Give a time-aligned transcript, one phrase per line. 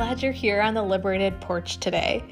[0.00, 2.24] glad you're here on the Liberated Porch today.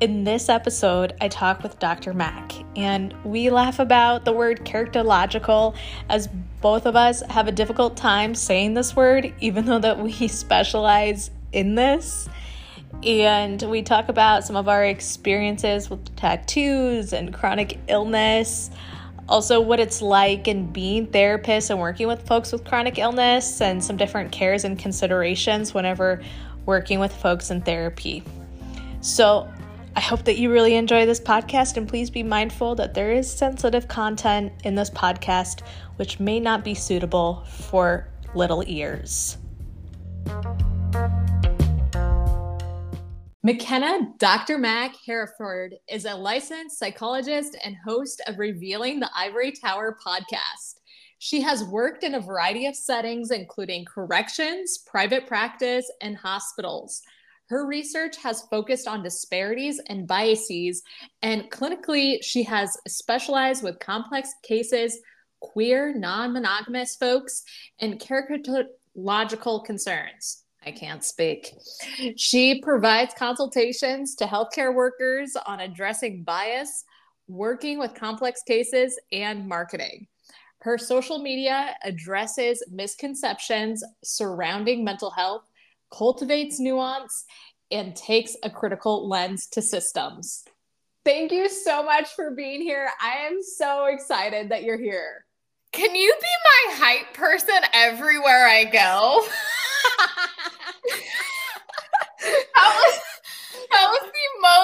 [0.00, 2.14] In this episode, I talk with Dr.
[2.14, 5.76] Mac, and we laugh about the word characterological
[6.08, 6.26] as
[6.62, 11.30] both of us have a difficult time saying this word, even though that we specialize
[11.52, 12.30] in this.
[13.02, 18.70] And we talk about some of our experiences with tattoos and chronic illness
[19.28, 23.82] also what it's like in being therapists and working with folks with chronic illness and
[23.82, 26.22] some different cares and considerations whenever
[26.66, 28.22] working with folks in therapy.
[29.00, 29.48] So,
[29.96, 33.32] I hope that you really enjoy this podcast and please be mindful that there is
[33.32, 35.62] sensitive content in this podcast
[35.96, 39.38] which may not be suitable for little ears.
[43.42, 44.58] McKenna Dr.
[44.58, 50.65] Mac Hereford is a licensed psychologist and host of Revealing the Ivory Tower podcast.
[51.18, 57.02] She has worked in a variety of settings, including corrections, private practice, and hospitals.
[57.48, 60.82] Her research has focused on disparities and biases,
[61.22, 64.98] and clinically, she has specialized with complex cases,
[65.40, 67.44] queer, non monogamous folks,
[67.78, 70.42] and characterological concerns.
[70.64, 71.54] I can't speak.
[72.16, 76.84] She provides consultations to healthcare workers on addressing bias,
[77.28, 80.08] working with complex cases, and marketing.
[80.66, 85.44] Her social media addresses misconceptions surrounding mental health,
[85.96, 87.24] cultivates nuance,
[87.70, 90.42] and takes a critical lens to systems.
[91.04, 92.90] Thank you so much for being here.
[93.00, 95.24] I am so excited that you're here.
[95.70, 98.72] Can you be my hype person everywhere I go?
[102.56, 103.00] that was
[103.70, 104.55] that was the most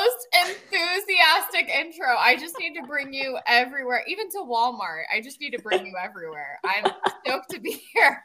[1.62, 2.16] enthusiastic intro.
[2.18, 5.04] I just need to bring you everywhere, even to Walmart.
[5.14, 6.58] I just need to bring you everywhere.
[6.64, 6.92] I'm
[7.24, 8.22] stoked to be here.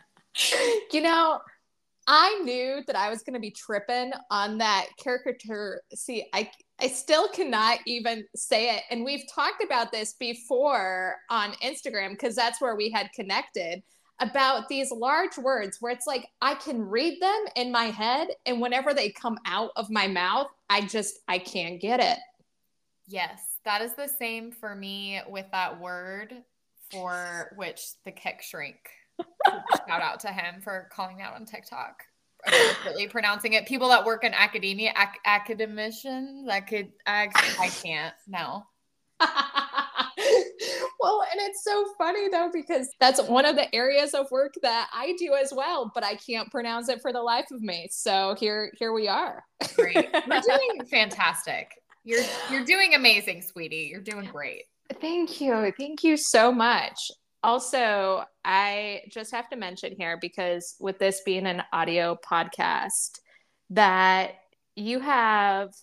[0.92, 1.40] You know,
[2.08, 5.82] I knew that I was going to be tripping on that caricature.
[5.94, 8.84] See, I I still cannot even say it.
[8.92, 13.82] And we've talked about this before on Instagram because that's where we had connected
[14.20, 18.62] about these large words where it's like I can read them in my head and
[18.62, 22.20] whenever they come out of my mouth, I just I can't get it.
[23.08, 26.34] Yes, that is the same for me with that word
[26.92, 28.78] for which the kick shrink.
[29.88, 32.04] Shout out to him for calling out on TikTok.
[32.46, 33.66] Appropriately pronouncing it.
[33.66, 37.30] People that work in academia, ac- academicians, I could, I,
[37.60, 38.14] I can't.
[38.28, 38.64] No.
[41.00, 44.90] well, and it's so funny though, because that's one of the areas of work that
[44.94, 47.88] I do as well, but I can't pronounce it for the life of me.
[47.92, 49.44] So here, here we are.
[49.76, 50.08] Great.
[50.28, 51.72] We're doing fantastic.
[52.08, 53.90] You're you're doing amazing, sweetie.
[53.92, 54.64] You're doing great.
[55.02, 55.74] Thank you.
[55.78, 56.98] Thank you so much.
[57.44, 63.20] Also, I just have to mention here because with this being an audio podcast,
[63.72, 64.36] that
[64.78, 65.74] you have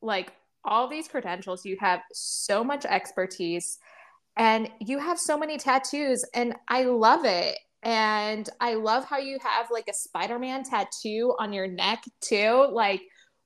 [0.00, 0.32] like
[0.64, 3.76] all these credentials, you have so much expertise,
[4.38, 7.58] and you have so many tattoos, and I love it.
[7.82, 12.70] And I love how you have like a Spider Man tattoo on your neck, too.
[12.72, 13.02] Like,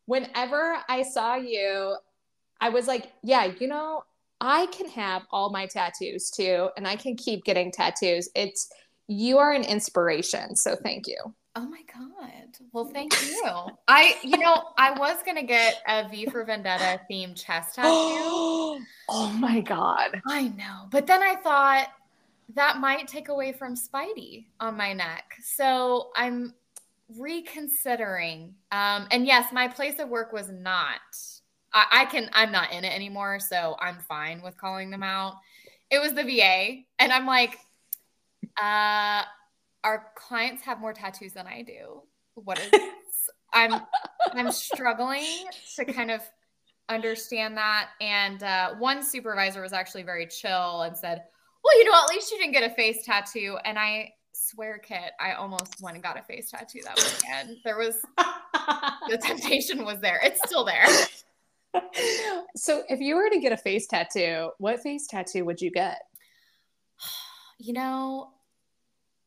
[0.06, 1.96] whenever I saw you,
[2.60, 4.02] I was like, yeah, you know,
[4.40, 8.28] I can have all my tattoos too, and I can keep getting tattoos.
[8.34, 8.68] It's
[9.08, 10.54] you are an inspiration.
[10.54, 11.16] So thank you.
[11.56, 12.56] Oh my god.
[12.72, 13.50] Well, thank you.
[13.88, 17.88] I, you know, I was gonna get a V for Vendetta themed chest tattoo.
[19.08, 20.20] oh my god.
[20.26, 21.88] I know, but then I thought
[22.54, 25.34] that might take away from Spidey on my neck.
[25.42, 26.54] So I'm
[27.16, 28.54] reconsidering.
[28.70, 31.00] Um, and yes, my place of work was not.
[31.72, 32.30] I, I can.
[32.32, 35.34] I'm not in it anymore, so I'm fine with calling them out.
[35.90, 37.58] It was the VA, and I'm like,
[38.60, 39.22] uh
[39.84, 42.02] our clients have more tattoos than I do.
[42.34, 42.72] What is
[43.52, 43.80] I'm
[44.32, 45.24] I'm struggling
[45.76, 46.20] to kind of
[46.88, 47.90] understand that.
[48.00, 51.22] And uh, one supervisor was actually very chill and said,
[51.64, 55.12] "Well, you know, at least you didn't get a face tattoo." And I swear, Kit,
[55.20, 57.58] I almost went and got a face tattoo that weekend.
[57.64, 57.96] There was
[59.08, 60.20] the temptation was there.
[60.22, 60.86] It's still there.
[62.56, 66.00] So, if you were to get a face tattoo, what face tattoo would you get?
[67.60, 68.30] You know,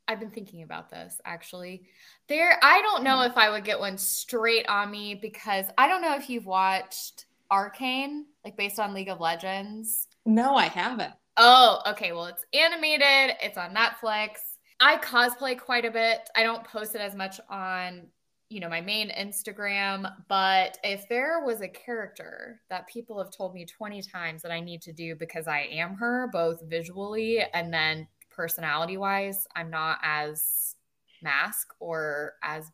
[0.07, 1.83] I've been thinking about this actually.
[2.27, 6.01] There, I don't know if I would get one straight on me because I don't
[6.01, 10.07] know if you've watched Arcane, like based on League of Legends.
[10.25, 11.13] No, I haven't.
[11.37, 12.11] Oh, okay.
[12.11, 14.39] Well, it's animated, it's on Netflix.
[14.79, 16.29] I cosplay quite a bit.
[16.35, 18.07] I don't post it as much on,
[18.51, 23.53] you know, my main Instagram, but if there was a character that people have told
[23.53, 27.73] me 20 times that I need to do because I am her both visually and
[27.73, 30.75] then personality wise, I'm not as
[31.21, 32.69] mask or as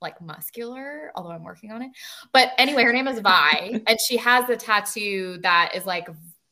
[0.00, 1.90] like muscular, although I'm working on it.
[2.32, 6.08] But anyway, her name is Vi, and she has a tattoo that is like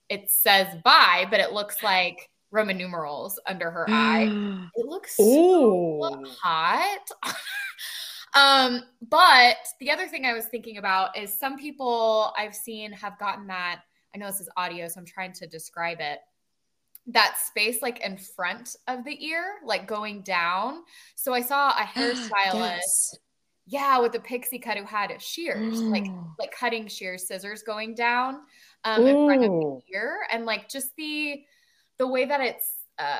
[0.09, 4.69] it says Vi, but it looks like Roman numerals under her eye.
[4.77, 7.09] It looks so hot.
[8.35, 13.19] um, but the other thing I was thinking about is some people I've seen have
[13.19, 13.83] gotten that.
[14.15, 16.21] I know this is audio, so I'm trying to describe it
[17.07, 20.83] that space like in front of the ear, like going down.
[21.17, 23.19] So I saw a hairstylist, yes.
[23.67, 26.07] yeah, with a pixie cut who had shears, like
[26.39, 28.41] like cutting shears, scissors going down
[28.85, 31.43] um, in front of the ear, and like just the
[31.99, 33.17] the way that it's uh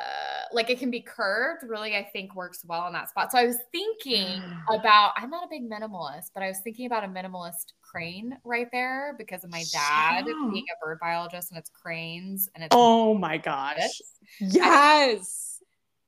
[0.53, 3.45] like it can be curved really i think works well in that spot so i
[3.45, 4.41] was thinking
[4.73, 8.69] about i'm not a big minimalist but i was thinking about a minimalist crane right
[8.73, 10.49] there because of my dad yeah.
[10.53, 14.01] being a bird biologist and it's cranes and it's oh my gosh
[14.41, 15.61] yes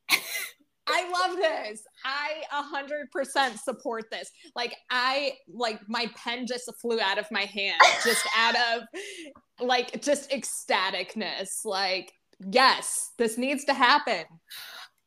[0.89, 1.83] I love this.
[2.05, 4.31] i hundred percent support this.
[4.55, 8.83] Like I like my pen just flew out of my hand, just out of
[9.61, 11.65] like just ecstaticness.
[11.65, 14.25] Like yes, this needs to happen.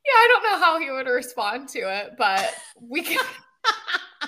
[0.05, 3.17] Yeah, I don't know how he would respond to it, but we can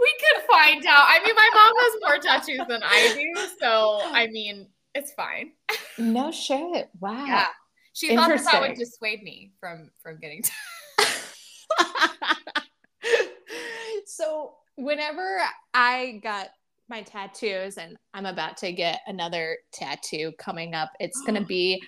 [0.00, 1.06] we could find out.
[1.08, 5.52] I mean, my mom has more tattoos than I do, so I mean, it's fine.
[5.98, 6.88] No shit.
[7.00, 7.24] Wow.
[7.26, 7.46] Yeah.
[7.92, 10.50] She thought that, that would dissuade me from from getting t-
[14.06, 15.40] so whenever
[15.72, 16.48] I got
[16.88, 21.82] my tattoos and I'm about to get another tattoo coming up, it's going to be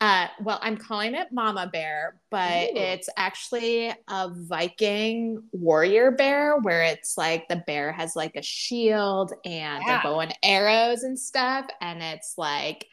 [0.00, 2.76] uh, well, I'm calling it Mama Bear, but Ooh.
[2.76, 9.34] it's actually a Viking warrior bear where it's like the bear has like a shield
[9.44, 9.98] and yeah.
[9.98, 11.66] the bow and arrows and stuff.
[11.82, 12.86] And it's like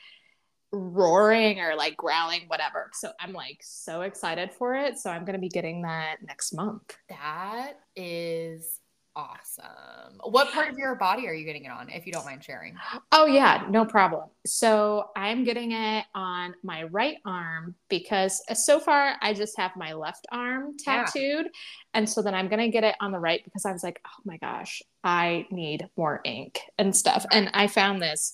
[0.74, 2.90] roaring or like growling, whatever.
[2.94, 5.00] So I'm like so excited for it.
[5.00, 6.98] So I'm going to be getting that next month.
[7.08, 8.77] That is
[9.18, 10.20] awesome.
[10.24, 12.76] What part of your body are you getting it on, if you don't mind sharing?
[13.12, 14.30] Oh, yeah, no problem.
[14.46, 19.72] So I'm getting it on my right arm because uh, so far I just have
[19.76, 21.46] my left arm tattooed.
[21.46, 21.52] Yeah.
[21.96, 24.00] And so then I'm going to get it on the right because I was like,
[24.06, 27.26] oh my gosh, I need more ink and stuff.
[27.32, 28.34] And I found this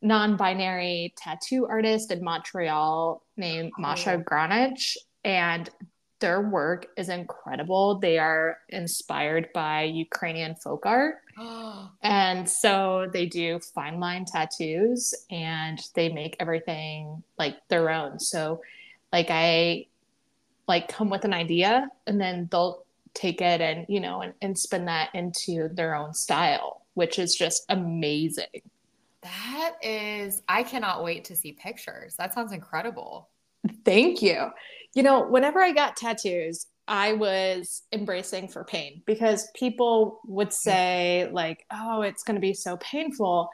[0.00, 5.68] non-binary tattoo artist in Montreal named Masha Granich and
[6.24, 7.98] their work is incredible.
[7.98, 11.16] They are inspired by Ukrainian folk art.
[12.02, 18.18] and so they do fine line tattoos and they make everything like their own.
[18.18, 18.62] So
[19.12, 19.84] like I
[20.66, 24.58] like come with an idea and then they'll take it and you know and, and
[24.58, 28.62] spin that into their own style, which is just amazing.
[29.20, 32.16] That is I cannot wait to see pictures.
[32.16, 33.28] That sounds incredible.
[33.84, 34.50] Thank you.
[34.94, 41.28] You know, whenever I got tattoos, I was embracing for pain because people would say,
[41.32, 43.48] like, oh, it's going to be so painful.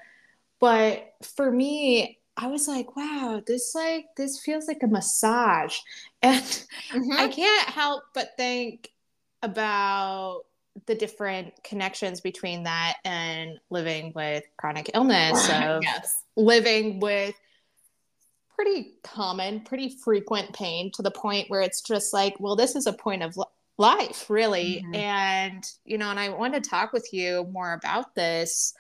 [0.59, 5.79] But for me, I was like, wow, this like this feels like a massage.
[6.23, 7.13] And mm-hmm.
[7.13, 8.91] I can't help but think
[9.43, 10.43] about
[10.87, 16.25] the different connections between that and living with chronic illness of yes.
[16.37, 17.35] living with
[18.63, 22.87] pretty common, pretty frequent pain to the point where it's just like, well, this is
[22.87, 23.39] a point of
[23.79, 24.85] life, really.
[24.85, 24.95] Mm-hmm.
[24.97, 28.75] And, you know, and I want to talk with you more about this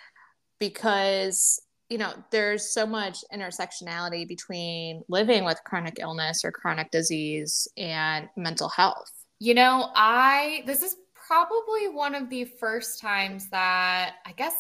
[0.58, 7.66] because, you know, there's so much intersectionality between living with chronic illness or chronic disease
[7.78, 9.10] and mental health.
[9.38, 14.54] You know, I, this is probably one of the first times that I guess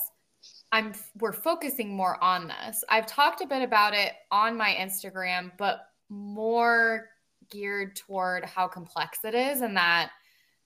[0.72, 2.84] I'm we're focusing more on this.
[2.88, 7.08] I've talked a bit about it on my Instagram, but more
[7.50, 10.10] geared toward how complex it is and that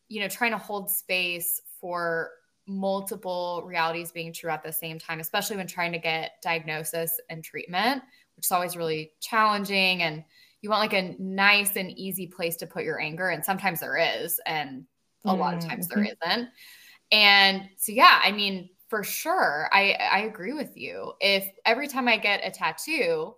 [0.09, 2.31] you know trying to hold space for
[2.67, 7.45] multiple realities being true at the same time especially when trying to get diagnosis and
[7.45, 8.03] treatment
[8.37, 10.25] which is always really challenging and
[10.63, 13.99] you want like a nice and easy place to put your anger and sometimes there
[13.99, 14.85] is and
[15.25, 15.41] a mm-hmm.
[15.41, 16.31] lot of times there mm-hmm.
[16.33, 16.49] isn't
[17.13, 19.69] and so yeah i mean for sure.
[19.73, 21.15] I I agree with you.
[21.19, 23.35] If every time I get a tattoo,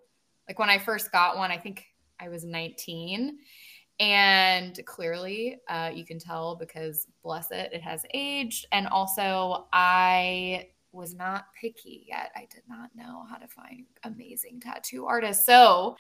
[0.46, 1.86] like when I first got one, I think
[2.20, 3.38] I was 19
[3.98, 10.68] and clearly uh, you can tell because bless it it has aged and also i
[10.92, 15.96] was not picky yet i did not know how to find amazing tattoo artists so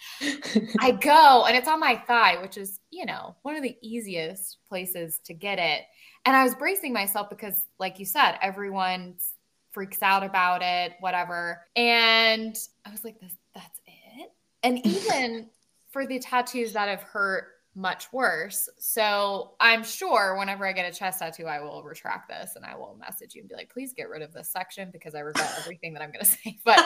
[0.80, 4.58] i go and it's on my thigh which is you know one of the easiest
[4.68, 5.84] places to get it
[6.26, 9.35] and i was bracing myself because like you said everyone's
[9.76, 11.66] freaks out about it, whatever.
[11.76, 12.56] And
[12.86, 14.32] I was like, this, that's it.
[14.62, 15.50] And even
[15.90, 18.70] for the tattoos that have hurt much worse.
[18.78, 22.74] So I'm sure whenever I get a chest tattoo, I will retract this and I
[22.74, 25.54] will message you and be like, please get rid of this section because I regret
[25.58, 26.58] everything that I'm gonna say.
[26.64, 26.78] But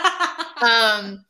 [0.61, 1.25] um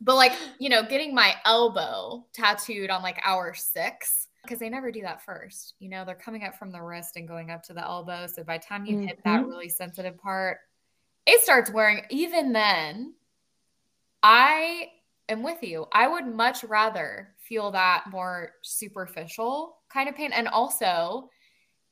[0.00, 4.90] but like, you know, getting my elbow tattooed on like hour six, because they never
[4.90, 5.74] do that first.
[5.78, 8.26] You know, they're coming up from the wrist and going up to the elbow.
[8.26, 9.06] So by the time you mm-hmm.
[9.06, 9.50] hit that mm-hmm.
[9.50, 10.58] really sensitive part,
[11.26, 12.02] it starts wearing.
[12.10, 13.14] Even then,
[14.22, 14.88] I
[15.28, 15.86] am with you.
[15.92, 20.32] I would much rather feel that more superficial kind of pain.
[20.32, 21.30] And also,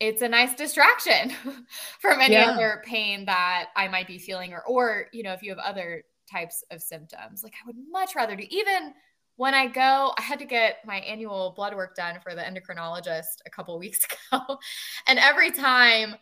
[0.00, 1.30] it's a nice distraction
[2.00, 2.50] from any yeah.
[2.50, 6.04] other pain that I might be feeling, or, or, you know, if you have other
[6.30, 8.92] types of symptoms, like I would much rather do even
[9.36, 13.40] when I go, I had to get my annual blood work done for the endocrinologist
[13.46, 14.00] a couple weeks
[14.32, 14.58] ago.
[15.06, 16.16] and every time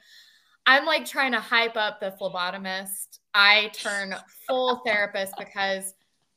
[0.67, 4.15] I'm like trying to hype up the phlebotomist, I turn
[4.49, 5.95] full therapist because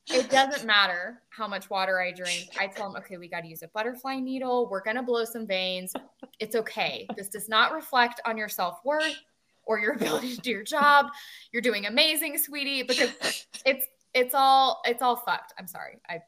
[0.08, 2.48] it doesn't matter how much water I drink.
[2.58, 4.68] I tell them, okay, we got to use a butterfly needle.
[4.70, 5.92] We're going to blow some veins.
[6.38, 7.06] It's okay.
[7.16, 9.16] This does not reflect on your self worth
[9.64, 11.06] or your ability to do your job.
[11.52, 15.54] You're doing amazing, sweetie, because it's, it's all, it's all fucked.
[15.58, 16.00] I'm sorry.
[16.08, 16.20] I,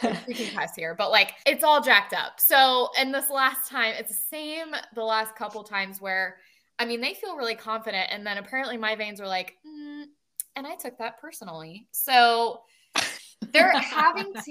[0.00, 2.40] can cuss here, but like it's all jacked up.
[2.40, 6.38] So, and this last time, it's the same the last couple times where,
[6.80, 8.08] I mean, they feel really confident.
[8.10, 10.04] And then apparently my veins were like, mm,
[10.56, 11.86] and I took that personally.
[11.92, 12.62] So,
[13.52, 14.50] they're having to,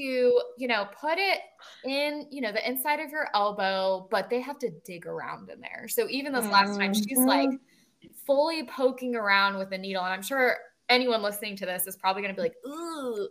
[0.57, 1.39] you know, put it
[1.83, 5.59] in, you know, the inside of your elbow, but they have to dig around in
[5.59, 5.87] there.
[5.87, 8.07] So even this last time, she's like mm-hmm.
[8.25, 10.03] fully poking around with a needle.
[10.03, 10.57] And I'm sure
[10.87, 13.29] anyone listening to this is probably going to be like, ooh.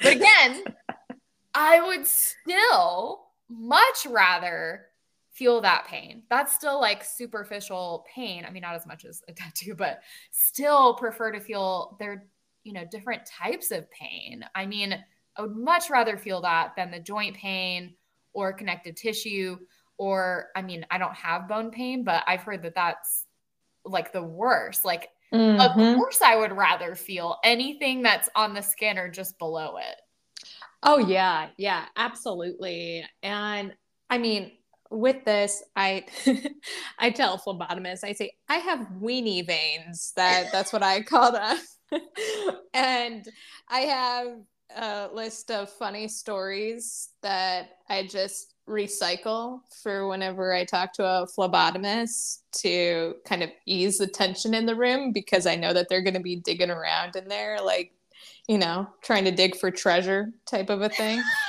[0.00, 0.64] But again,
[1.54, 4.86] I would still much rather
[5.36, 6.22] feel that pain.
[6.30, 8.44] That's still like superficial pain.
[8.46, 10.00] I mean, not as much as a tattoo, but
[10.30, 12.26] still prefer to feel their
[12.66, 14.44] you know, different types of pain.
[14.56, 14.92] I mean,
[15.36, 17.94] I would much rather feel that than the joint pain
[18.32, 19.56] or connective tissue.
[19.98, 23.26] Or, I mean, I don't have bone pain, but I've heard that that's
[23.84, 24.84] like the worst.
[24.84, 25.60] Like, mm-hmm.
[25.60, 30.00] of course, I would rather feel anything that's on the skin or just below it.
[30.82, 31.50] Oh, yeah.
[31.56, 33.04] Yeah, absolutely.
[33.22, 33.74] And
[34.10, 34.50] I mean,
[34.90, 36.04] with this, I
[36.98, 40.12] I tell phlebotomists, I say I have weenie veins.
[40.16, 41.58] That that's what I call them.
[42.74, 43.26] and
[43.68, 44.28] I have
[44.76, 51.26] a list of funny stories that I just recycle for whenever I talk to a
[51.26, 56.02] phlebotomist to kind of ease the tension in the room because I know that they're
[56.02, 57.92] going to be digging around in there, like,
[58.48, 61.22] you know, trying to dig for treasure type of a thing.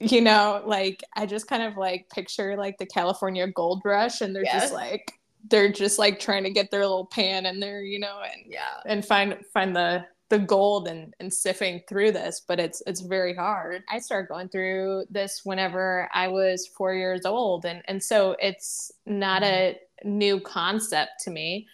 [0.00, 4.34] you know, like I just kind of like picture like the California gold rush and
[4.34, 4.62] they're yes.
[4.62, 5.12] just like
[5.50, 8.80] they're just like trying to get their little pan in there, you know, and yeah,
[8.86, 13.34] and find find the the gold and and sifting through this, but it's it's very
[13.34, 13.82] hard.
[13.90, 18.90] I started going through this whenever I was four years old, and and so it's
[19.06, 19.76] not mm-hmm.
[20.06, 21.68] a new concept to me.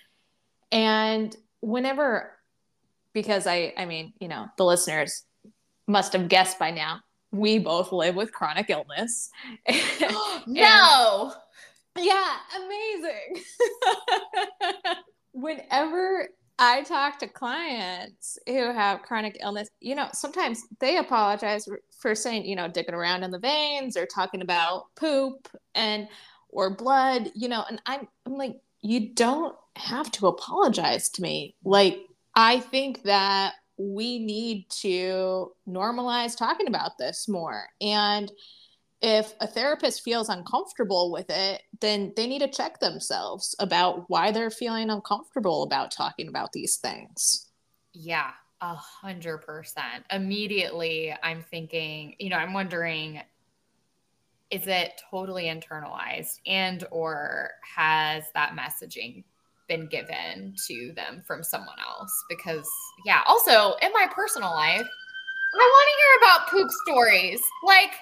[0.72, 2.32] And whenever,
[3.12, 5.22] because I I mean, you know, the listeners
[5.86, 7.00] must have guessed by now,
[7.32, 9.30] we both live with chronic illness.
[10.46, 11.32] no.
[11.98, 13.44] Yeah, amazing.
[15.32, 21.66] Whenever I talk to clients who have chronic illness, you know, sometimes they apologize
[21.98, 26.08] for saying, you know, digging around in the veins or talking about poop and
[26.48, 31.54] or blood, you know, and I'm I'm like, you don't have to apologize to me.
[31.64, 32.00] Like
[32.34, 37.64] I think that we need to normalize talking about this more.
[37.80, 38.30] And
[39.00, 44.30] if a therapist feels uncomfortable with it, then they need to check themselves about why
[44.30, 47.50] they're feeling uncomfortable about talking about these things.
[47.94, 50.04] Yeah, a hundred percent.
[50.10, 53.22] Immediately, I'm thinking, you know, I'm wondering,
[54.50, 59.24] is it totally internalized and or has that messaging
[59.70, 62.12] been given to them from someone else?
[62.28, 62.68] Because
[63.06, 64.86] yeah, also in my personal life,
[65.54, 67.40] I want to hear about poop stories.
[67.64, 67.92] Like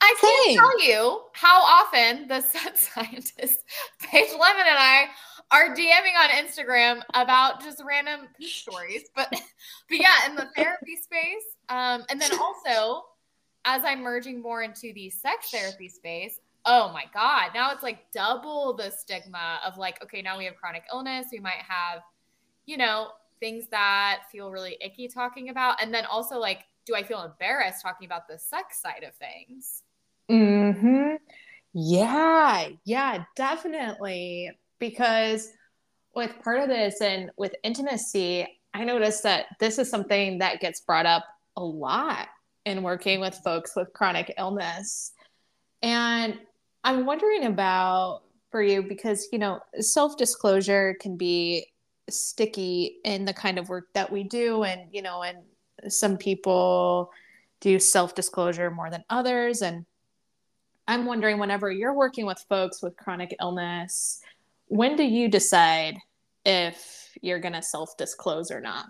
[0.00, 3.64] I can't tell you how often the set scientist,
[4.00, 5.08] Paige Lemon, and I
[5.50, 9.02] are DMing on Instagram about just random poop stories.
[9.14, 9.40] But, but
[9.90, 13.04] yeah, in the therapy space, um, and then also
[13.64, 18.10] as I'm merging more into the sex therapy space, oh my god, now it's like
[18.12, 22.02] double the stigma of like, okay, now we have chronic illness, we might have,
[22.66, 23.08] you know,
[23.40, 27.82] things that feel really icky talking about, and then also like, do I feel embarrassed
[27.82, 29.82] talking about the sex side of things?
[30.28, 31.16] Hmm.
[31.74, 32.68] Yeah.
[32.84, 33.24] Yeah.
[33.36, 34.50] Definitely.
[34.78, 35.48] Because
[36.14, 40.80] with part of this and with intimacy, I noticed that this is something that gets
[40.80, 41.24] brought up
[41.56, 42.28] a lot
[42.64, 45.12] in working with folks with chronic illness.
[45.82, 46.38] And
[46.84, 51.66] I'm wondering about for you because, you know, self disclosure can be
[52.10, 54.64] sticky in the kind of work that we do.
[54.64, 55.38] And, you know, and
[55.88, 57.10] some people
[57.60, 59.62] do self disclosure more than others.
[59.62, 59.86] And
[60.88, 64.20] I'm wondering whenever you're working with folks with chronic illness,
[64.66, 65.96] when do you decide
[66.44, 68.86] if you're going to self disclose or not?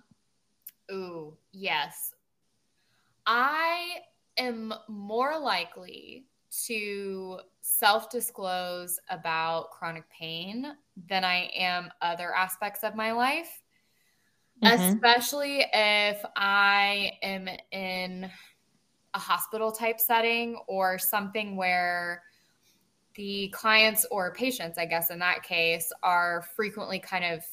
[0.91, 2.15] Ooh, yes.
[3.27, 3.99] I
[4.37, 6.25] am more likely
[6.67, 10.75] to self disclose about chronic pain
[11.09, 13.63] than I am other aspects of my life,
[14.63, 14.83] mm-hmm.
[14.83, 18.31] especially if I am in
[19.15, 22.23] a hospital type setting or something where
[23.15, 27.45] the clients or patients, I guess in that case, are frequently kind of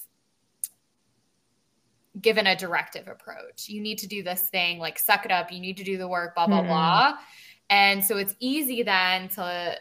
[2.21, 3.67] given a directive approach.
[3.67, 6.07] You need to do this thing, like suck it up, you need to do the
[6.07, 6.67] work, blah, blah, mm-hmm.
[6.67, 7.13] blah.
[7.69, 9.77] And so it's easy then to,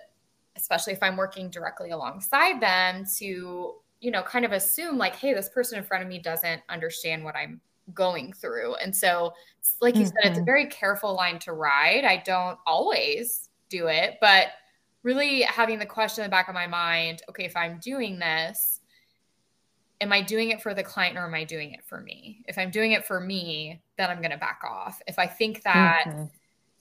[0.57, 5.33] especially if I'm working directly alongside them, to, you know, kind of assume like, hey,
[5.33, 7.61] this person in front of me doesn't understand what I'm
[7.95, 8.75] going through.
[8.77, 9.33] And so,
[9.81, 10.09] like you mm-hmm.
[10.09, 10.45] said, it's a mm-hmm.
[10.45, 12.05] very careful line to ride.
[12.05, 14.49] I don't always do it, but
[15.03, 18.81] really having the question in the back of my mind okay, if I'm doing this,
[20.01, 22.45] am I doing it for the client or am I doing it for me?
[22.47, 25.01] If I'm doing it for me, then I'm going to back off.
[25.07, 26.25] If I think that mm-hmm.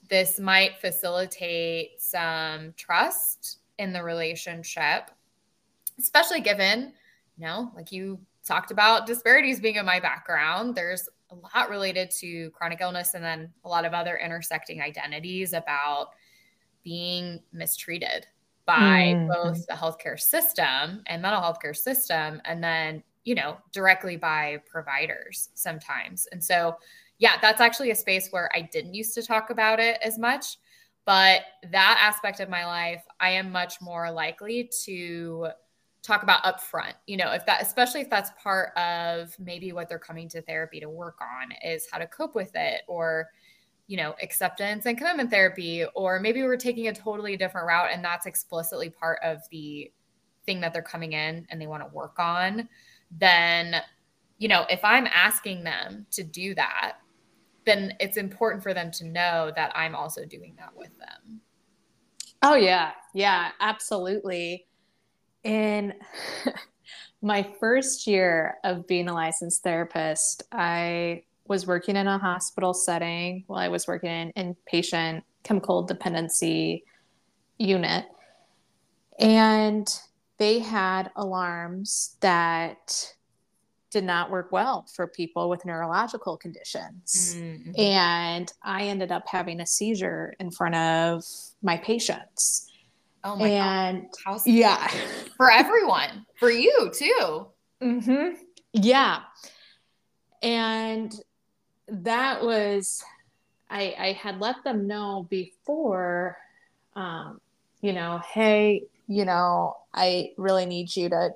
[0.10, 5.12] This might facilitate some trust in the relationship,
[6.00, 6.94] especially given,
[7.38, 10.76] you know, like you talked about disparities being in my background.
[10.76, 15.54] There's a lot related to chronic illness and then a lot of other intersecting identities
[15.54, 16.12] about
[16.84, 18.26] being mistreated
[18.66, 19.28] by mm-hmm.
[19.28, 24.58] both the healthcare system and mental health care system and then you know directly by
[24.70, 26.76] providers sometimes and so
[27.20, 30.58] yeah that's actually a space where i didn't used to talk about it as much
[31.06, 35.48] but that aspect of my life i am much more likely to
[36.04, 40.00] talk about upfront you know if that especially if that's part of maybe what they're
[40.00, 43.28] coming to therapy to work on is how to cope with it or
[43.88, 48.04] you know acceptance and commitment therapy or maybe we're taking a totally different route and
[48.04, 49.92] that's explicitly part of the
[50.46, 52.68] thing that they're coming in and they want to work on
[53.12, 53.82] then
[54.38, 56.98] you know if i'm asking them to do that
[57.68, 61.42] then it's important for them to know that i'm also doing that with them.
[62.42, 62.92] Oh yeah.
[63.14, 64.68] Yeah absolutely.
[65.44, 65.94] In
[67.22, 73.44] my first year of being a licensed therapist, I was working in a hospital setting
[73.48, 76.84] while I was working in inpatient chemical dependency
[77.58, 78.06] unit.
[79.20, 79.88] And
[80.38, 83.16] they had alarms that
[83.90, 87.36] did not work well for people with neurological conditions.
[87.38, 87.80] Mm-hmm.
[87.80, 91.24] And I ended up having a seizure in front of
[91.62, 92.70] my patients.
[93.24, 94.10] Oh my and god.
[94.26, 94.88] How yeah.
[95.38, 96.26] For everyone.
[96.40, 97.48] for you too.
[97.82, 98.42] Mm-hmm.
[98.74, 99.22] Yeah.
[100.42, 101.14] And
[101.88, 103.04] that was
[103.70, 106.38] I I had let them know before
[106.96, 107.40] um,
[107.82, 111.30] you know, hey, you know, I really need you to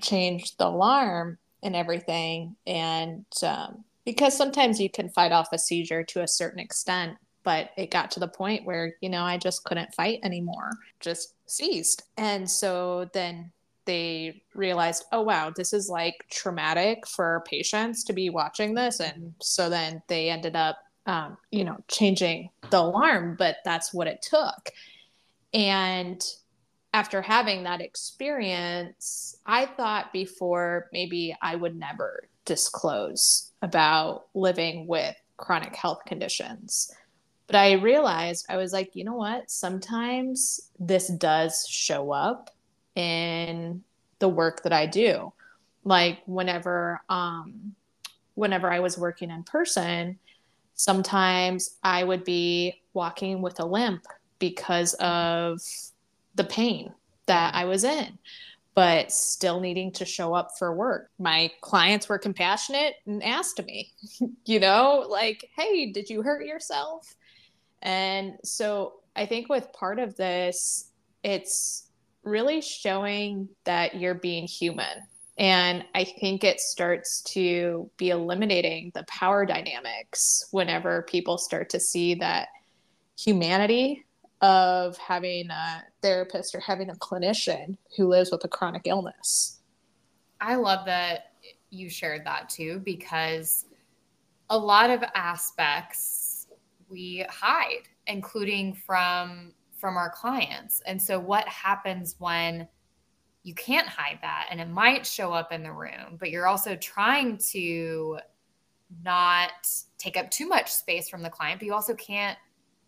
[0.00, 2.54] change the alarm and everything.
[2.66, 7.70] And um, because sometimes you can fight off a seizure to a certain extent, but
[7.76, 10.70] it got to the point where you know i just couldn't fight anymore.
[11.00, 12.04] Just seized.
[12.16, 13.50] And so then
[13.86, 19.00] they realized oh wow this is like traumatic for patients to be watching this.
[19.00, 24.06] And so then they ended up um, you know changing the alarm but that's what
[24.06, 24.70] it took.
[25.52, 26.22] And
[26.94, 35.14] after having that experience i thought before maybe i would never disclose about living with
[35.36, 36.90] chronic health conditions
[37.46, 39.50] but I realized I was like, you know what?
[39.50, 42.50] Sometimes this does show up
[42.94, 43.82] in
[44.18, 45.32] the work that I do.
[45.84, 47.74] Like whenever um
[48.34, 50.18] whenever I was working in person,
[50.74, 54.04] sometimes I would be walking with a limp
[54.38, 55.60] because of
[56.34, 56.92] the pain
[57.26, 58.18] that I was in,
[58.74, 61.10] but still needing to show up for work.
[61.18, 63.92] My clients were compassionate and asked me,
[64.44, 67.14] you know, like, hey, did you hurt yourself?
[67.82, 70.90] And so I think with part of this,
[71.22, 71.88] it's
[72.24, 75.02] really showing that you're being human.
[75.36, 81.80] And I think it starts to be eliminating the power dynamics whenever people start to
[81.80, 82.48] see that
[83.18, 84.04] humanity
[84.44, 89.60] of having a therapist or having a clinician who lives with a chronic illness.
[90.38, 91.32] I love that
[91.70, 93.64] you shared that too, because
[94.50, 96.48] a lot of aspects
[96.90, 100.82] we hide, including from from our clients.
[100.84, 102.68] And so, what happens when
[103.44, 106.76] you can't hide that and it might show up in the room, but you're also
[106.76, 108.18] trying to
[109.02, 112.38] not take up too much space from the client, but you also can't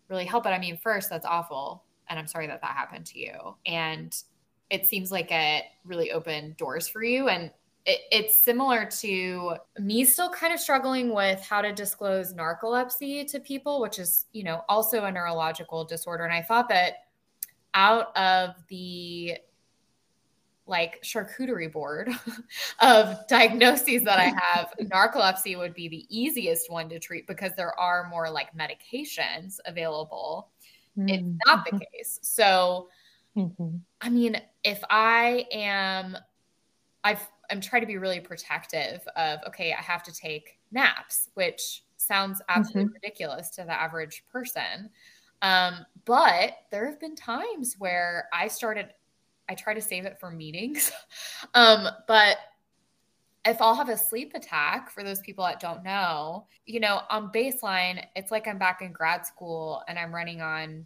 [0.09, 0.49] really help it.
[0.49, 1.83] I mean, first, that's awful.
[2.09, 3.55] And I'm sorry that that happened to you.
[3.65, 4.15] And
[4.69, 7.29] it seems like it really opened doors for you.
[7.29, 7.51] And
[7.85, 13.39] it, it's similar to me still kind of struggling with how to disclose narcolepsy to
[13.39, 16.25] people, which is, you know, also a neurological disorder.
[16.25, 17.05] And I thought that
[17.73, 19.37] out of the
[20.67, 22.09] like charcuterie board
[22.81, 27.77] of diagnoses that I have, narcolepsy would be the easiest one to treat because there
[27.79, 30.49] are more like medications available.
[30.97, 31.09] Mm-hmm.
[31.09, 32.19] It's not the case.
[32.21, 32.89] So,
[33.35, 33.77] mm-hmm.
[34.01, 36.17] I mean, if I am,
[37.03, 41.83] I've, I'm trying to be really protective of, okay, I have to take naps, which
[41.97, 42.93] sounds absolutely mm-hmm.
[42.93, 44.89] ridiculous to the average person.
[45.41, 48.89] Um, but there have been times where I started
[49.49, 50.91] I try to save it for meetings.
[51.53, 52.37] um, but
[53.45, 57.31] if I'll have a sleep attack for those people that don't know, you know, on
[57.31, 60.85] baseline, it's like I'm back in grad school and I'm running on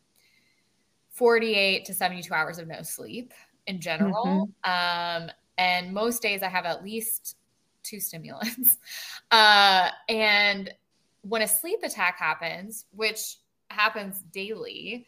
[1.10, 3.34] 48 to 72 hours of no sleep
[3.68, 4.52] in general.
[4.64, 5.26] Mm-hmm.
[5.26, 7.38] Um, and most days I have at least
[7.84, 8.78] two stimulants.
[9.34, 10.74] Uh, and
[11.22, 13.38] when a sleep attack happens, which
[13.70, 15.08] happens daily,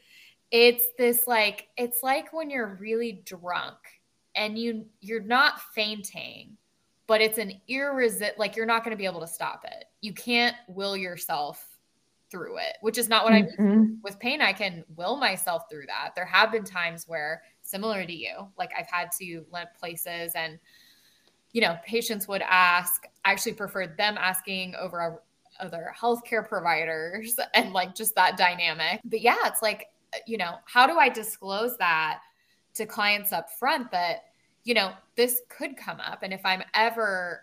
[0.54, 3.76] it's this like it's like when you're really drunk
[4.36, 6.56] and you you're not fainting
[7.08, 9.86] but it's an irresistible like you're not going to be able to stop it.
[10.00, 11.68] You can't will yourself
[12.32, 13.62] through it which is not what mm-hmm.
[13.62, 14.42] i mean with pain.
[14.42, 16.12] I can will myself through that.
[16.16, 20.60] There have been times where similar to you like i've had to limp places and
[21.54, 25.22] you know patients would ask i actually preferred them asking over
[25.60, 29.02] other healthcare providers and like just that dynamic.
[29.06, 29.88] But yeah it's like
[30.28, 32.19] you know, how do I disclose that
[32.76, 34.23] to clients up front that,
[34.63, 36.23] you know, this could come up?
[36.23, 37.41] And if I'm ever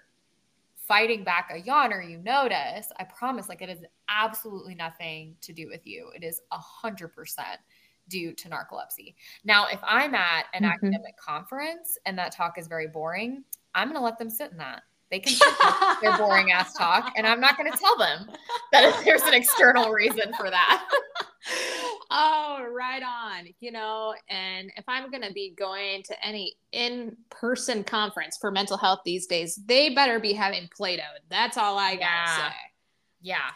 [0.77, 5.53] fighting back a yawn or you notice, I promise, like, it is absolutely nothing to
[5.53, 6.11] do with you.
[6.17, 7.61] It is a hundred percent
[8.09, 9.15] due to narcolepsy.
[9.45, 10.73] Now, if I'm at an mm-hmm.
[10.73, 14.59] academic conference and that talk is very boring, I'm going to let them sit in
[14.59, 14.83] that.
[15.11, 15.35] They can
[16.03, 18.31] their boring ass talk, and I'm not going to tell them
[18.73, 20.89] that there's an external reason for that.
[22.11, 23.49] oh, right on.
[23.59, 28.51] You know, and if I'm going to be going to any in person conference for
[28.51, 31.03] mental health these days, they better be having Play Doh.
[31.29, 32.37] That's all I got to yeah.
[32.37, 32.55] say.
[33.23, 33.51] Yeah.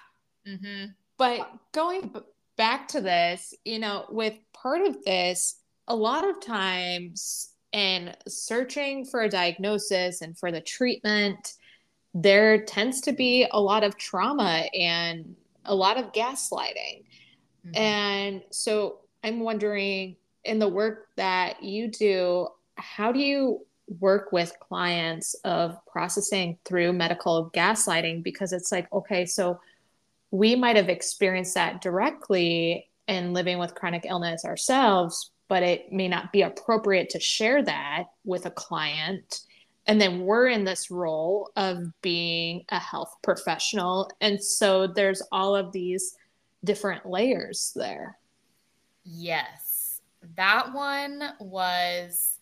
[0.49, 0.85] Mm-hmm.
[1.17, 2.15] But going
[2.57, 9.05] back to this, you know, with part of this, a lot of times in searching
[9.05, 11.55] for a diagnosis and for the treatment,
[12.15, 15.35] there tends to be a lot of trauma and
[15.65, 17.03] a lot of gaslighting.
[17.67, 17.77] Mm-hmm.
[17.77, 23.67] And so I'm wondering in the work that you do, how do you
[23.99, 28.23] work with clients of processing through medical gaslighting?
[28.23, 29.59] Because it's like, okay, so
[30.31, 36.09] we might have experienced that directly in living with chronic illness ourselves, but it may
[36.09, 39.43] not be appropriate to share that with a client.
[39.87, 44.11] And then we're in this role of being a health professional.
[44.21, 46.17] And so there's all of these
[46.65, 48.19] different layers there.
[49.05, 50.01] Yes.
[50.35, 52.41] That one was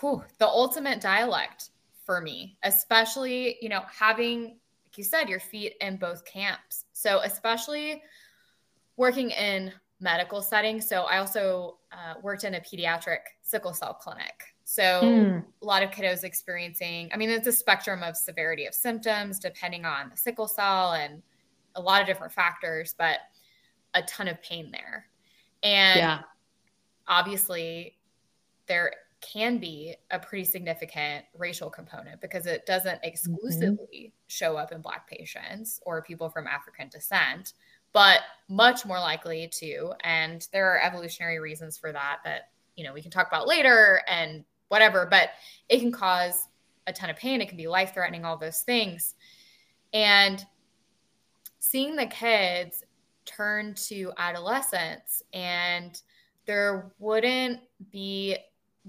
[0.00, 1.70] whew, the ultimate dialect
[2.04, 4.42] for me, especially, you know, having,
[4.86, 6.86] like you said, your feet in both camps.
[6.94, 8.02] So, especially
[8.96, 10.80] working in medical setting.
[10.80, 14.42] So, I also uh, worked in a pediatric sickle cell clinic.
[14.64, 15.44] So, mm.
[15.62, 19.84] a lot of kiddos experiencing, I mean, it's a spectrum of severity of symptoms depending
[19.84, 21.22] on the sickle cell and
[21.74, 23.18] a lot of different factors, but
[23.94, 25.06] a ton of pain there.
[25.62, 26.20] And yeah.
[27.06, 27.96] obviously,
[28.66, 33.08] there can be a pretty significant racial component because it doesn't mm-hmm.
[33.08, 34.08] exclusively mm-hmm.
[34.28, 37.54] show up in Black patients or people from African descent,
[37.92, 39.92] but much more likely to.
[40.02, 44.02] And there are evolutionary reasons for that that, you know, we can talk about later
[44.08, 45.30] and whatever, but
[45.68, 46.48] it can cause
[46.86, 47.40] a ton of pain.
[47.40, 49.14] It can be life threatening, all those things.
[49.92, 50.44] And
[51.58, 52.84] seeing the kids
[53.24, 56.00] turn to adolescence and
[56.46, 58.36] there wouldn't be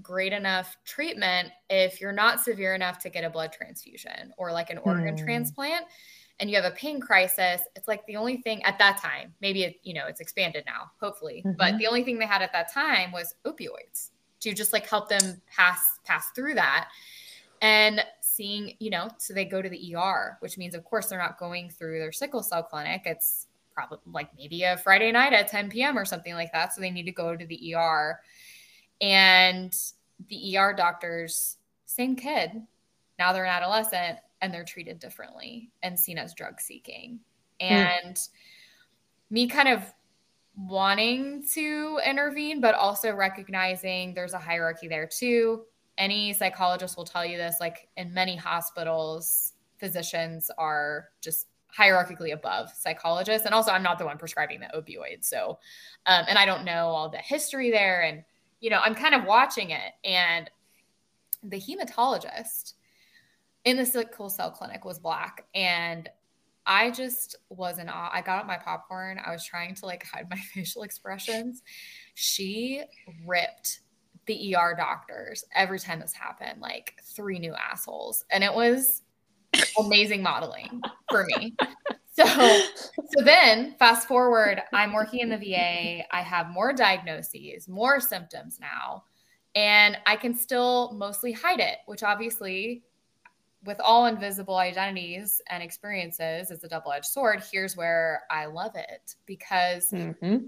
[0.00, 4.70] great enough treatment if you're not severe enough to get a blood transfusion or like
[4.70, 5.22] an organ mm.
[5.22, 5.84] transplant
[6.40, 9.62] and you have a pain crisis it's like the only thing at that time maybe
[9.62, 11.56] it you know it's expanded now hopefully mm-hmm.
[11.56, 15.08] but the only thing they had at that time was opioids to just like help
[15.08, 16.88] them pass pass through that
[17.60, 21.18] and seeing you know so they go to the ER which means of course they're
[21.18, 25.48] not going through their sickle cell clinic it's probably like maybe a Friday night at
[25.48, 25.98] 10 p.m.
[25.98, 26.74] or something like that.
[26.74, 28.20] So they need to go to the ER.
[29.00, 29.74] And
[30.28, 32.50] the ER doctors, same kid,
[33.18, 37.20] now they're an adolescent and they're treated differently and seen as drug seeking.
[37.60, 37.72] Hmm.
[37.72, 38.28] And mm.
[39.30, 39.82] me kind of
[40.56, 45.62] wanting to intervene, but also recognizing there's a hierarchy there too.
[45.96, 52.70] Any psychologist will tell you this, like in many hospitals, physicians are just hierarchically above
[52.70, 53.46] psychologists.
[53.46, 55.24] And also, I'm not the one prescribing the opioid.
[55.24, 55.58] So,
[56.06, 58.02] um, and I don't know all the history there.
[58.02, 58.24] And,
[58.60, 59.92] you know, I'm kind of watching it.
[60.04, 60.50] And
[61.42, 62.74] the hematologist
[63.64, 65.44] in the sickle cell clinic was black.
[65.54, 66.08] And
[66.66, 68.10] I just was in awe.
[68.12, 69.20] I got up my popcorn.
[69.24, 71.62] I was trying to like hide my facial expressions.
[72.14, 72.82] She
[73.26, 73.80] ripped
[74.26, 78.24] the ER doctors every time this happened, like three new assholes.
[78.30, 79.02] And it was
[79.78, 81.54] amazing modeling for me.
[82.14, 86.04] So, so then fast forward, I'm working in the VA.
[86.14, 89.04] I have more diagnoses, more symptoms now,
[89.54, 92.82] and I can still mostly hide it, which obviously,
[93.64, 97.42] with all invisible identities and experiences, is a double edged sword.
[97.50, 100.46] Here's where I love it because, mm-hmm.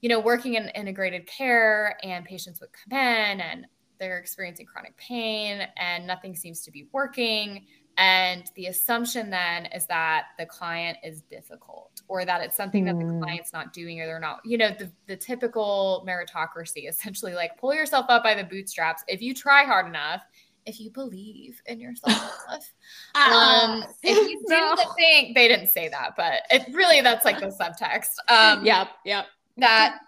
[0.00, 3.66] you know, working in integrated care and patients would come in and
[3.98, 7.66] they're experiencing chronic pain and nothing seems to be working
[7.98, 12.86] and the assumption then is that the client is difficult or that it's something mm.
[12.86, 13.20] that the hmm.
[13.20, 17.74] client's not doing or they're not, you know, the, the typical meritocracy, essentially like pull
[17.74, 19.04] yourself up by the bootstraps.
[19.08, 20.22] If you try hard enough,
[20.66, 22.14] if you believe in yourself
[22.48, 22.72] enough.
[23.14, 24.74] um, if you no.
[24.76, 28.14] didn't think they didn't say that, but it really that's like the subtext.
[28.28, 29.26] Um, yep, yep.
[29.56, 29.98] That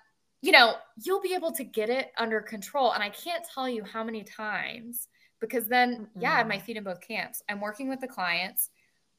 [0.40, 3.84] you know you'll be able to get it under control, and I can't tell you
[3.84, 5.08] how many times
[5.44, 6.20] because then, mm-hmm.
[6.20, 7.42] yeah, I have my feet in both camps.
[7.48, 8.70] I'm working with the clients.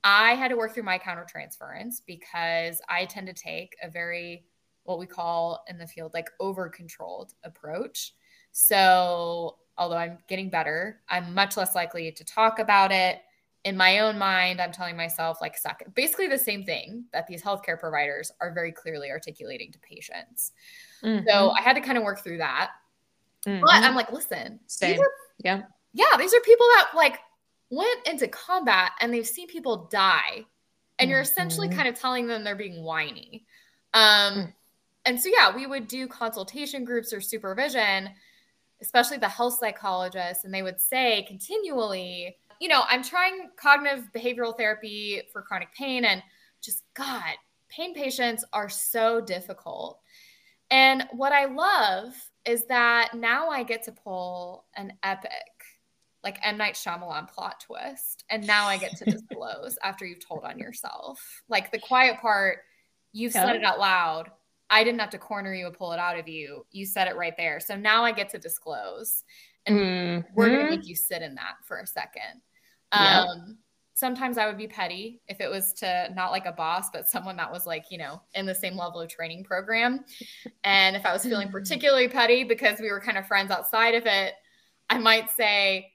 [0.03, 4.45] I had to work through my countertransference because I tend to take a very,
[4.83, 8.13] what we call in the field, like over controlled approach.
[8.51, 13.21] So, although I'm getting better, I'm much less likely to talk about it.
[13.63, 15.93] In my own mind, I'm telling myself, like, suck it.
[15.95, 20.51] Basically, the same thing that these healthcare providers are very clearly articulating to patients.
[21.03, 21.27] Mm-hmm.
[21.27, 22.71] So, I had to kind of work through that.
[23.45, 23.61] Mm-hmm.
[23.61, 24.99] But I'm like, listen, Same.
[24.99, 25.11] Are,
[25.43, 25.63] yeah
[25.95, 27.19] yeah, these are people that like
[27.69, 30.45] went into combat and they've seen people die.
[30.99, 31.77] And you're essentially mm-hmm.
[31.77, 33.45] kind of telling them they're being whiny.
[33.93, 34.53] Um, mm.
[35.05, 38.09] and so yeah, we would do consultation groups or supervision,
[38.81, 44.57] especially the health psychologists, and they would say continually, you know, I'm trying cognitive behavioral
[44.57, 46.21] therapy for chronic pain, and
[46.61, 47.35] just God,
[47.69, 49.99] pain patients are so difficult.
[50.71, 52.13] And what I love
[52.45, 55.31] is that now I get to pull an epic
[56.23, 60.43] like M Night Shyamalan plot twist, and now I get to disclose after you've told
[60.43, 61.21] on yourself.
[61.47, 62.59] Like the quiet part,
[63.13, 63.45] you've yeah.
[63.45, 64.31] said it out loud.
[64.69, 66.65] I didn't have to corner you and pull it out of you.
[66.71, 67.59] You said it right there.
[67.59, 69.23] So now I get to disclose,
[69.65, 70.27] and mm-hmm.
[70.35, 72.41] we're gonna make you sit in that for a second.
[72.91, 73.57] Um,
[73.95, 77.37] sometimes I would be petty if it was to not like a boss, but someone
[77.37, 80.03] that was like, you know, in the same level of training program.
[80.63, 84.05] And if I was feeling particularly petty because we were kind of friends outside of
[84.05, 84.33] it,
[84.89, 85.91] I might say,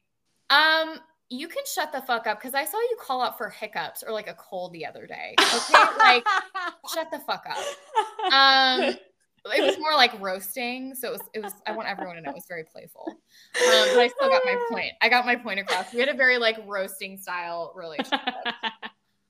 [0.48, 0.98] um,
[1.30, 4.12] you can shut the fuck up because I saw you call out for hiccups or
[4.12, 5.34] like a cold the other day.
[5.38, 6.24] Okay, like
[6.92, 8.32] shut the fuck up.
[8.32, 8.96] Um,
[9.54, 11.20] it was more like roasting, so it was.
[11.34, 11.52] It was.
[11.66, 13.04] I want everyone to know it was very playful.
[13.06, 13.14] Um,
[13.54, 14.92] but I still got my point.
[15.00, 15.94] I got my point across.
[15.94, 18.20] We had a very like roasting style relationship.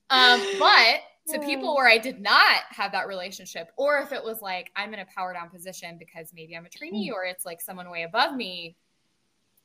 [0.09, 4.41] Um, but to people where I did not have that relationship, or if it was
[4.41, 7.13] like I'm in a power down position because maybe I'm a trainee mm.
[7.13, 8.75] or it's like someone way above me,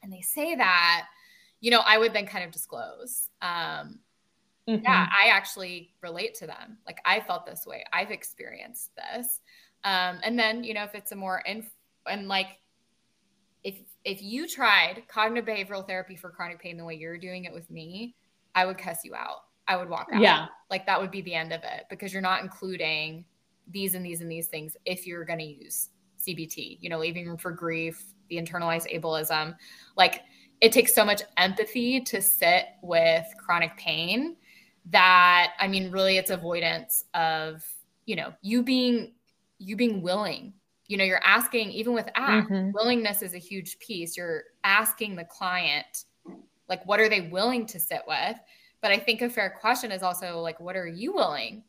[0.03, 1.07] and they say that
[1.61, 3.29] you know, I would then kind of disclose.
[3.43, 4.01] Um,
[4.69, 4.83] mm-hmm.
[4.85, 6.79] Yeah, I actually relate to them.
[6.87, 7.85] Like I felt this way.
[7.93, 9.41] I've experienced this.
[9.85, 11.71] Um, and then, you know, if it's a more inf-
[12.07, 12.59] and like
[13.65, 17.53] if if you tried cognitive behavioral therapy for chronic pain the way you're doing it
[17.53, 18.15] with me,
[18.55, 19.43] I would cuss you out.
[19.69, 20.23] I would walk out.
[20.23, 20.47] Yeah.
[20.71, 23.25] Like that would be the end of it because you're not including
[23.69, 25.89] these and these and these things if you're going to use
[26.27, 29.57] CBT, you know, leaving room for grief, the internalized ableism.
[29.97, 30.23] Like
[30.61, 34.37] it takes so much empathy to sit with chronic pain
[34.91, 37.65] that I mean, really, it's avoidance of
[38.07, 39.13] you know you being
[39.59, 40.53] you being willing.
[40.87, 42.71] You know, you're asking even with ACT, mm-hmm.
[42.73, 44.17] willingness is a huge piece.
[44.17, 46.05] You're asking the client
[46.69, 48.37] like, what are they willing to sit with?
[48.81, 51.65] But I think a fair question is also like, what are you willing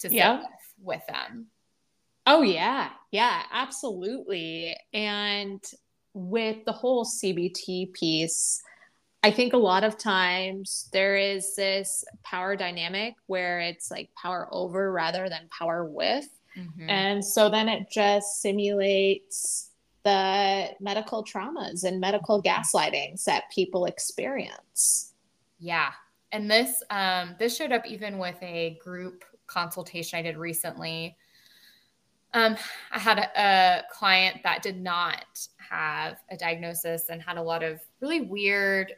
[0.00, 0.38] to sit yeah.
[0.38, 0.46] with,
[0.82, 1.46] with them?
[2.26, 4.76] Oh yeah, yeah, absolutely.
[4.92, 5.64] And
[6.14, 8.62] with the whole CBT piece,
[9.22, 14.48] I think a lot of times there is this power dynamic where it's like power
[14.50, 16.28] over rather than power with.
[16.58, 16.90] Mm-hmm.
[16.90, 19.70] And so then it just simulates
[20.04, 25.12] the medical traumas and medical gaslightings that people experience.
[25.60, 25.92] Yeah.
[26.32, 31.16] And this um this showed up even with a group consultation I did recently.
[32.34, 32.56] Um,
[32.90, 37.62] I had a, a client that did not have a diagnosis and had a lot
[37.62, 38.94] of really weird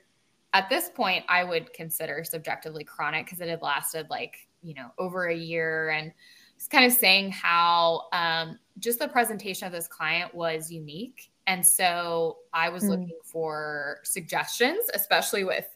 [0.54, 4.90] at this point I would consider subjectively chronic because it had lasted like, you know,
[4.98, 6.12] over a year and
[6.56, 11.30] it's kind of saying how um, just the presentation of this client was unique.
[11.48, 12.90] And so I was mm.
[12.90, 15.66] looking for suggestions, especially with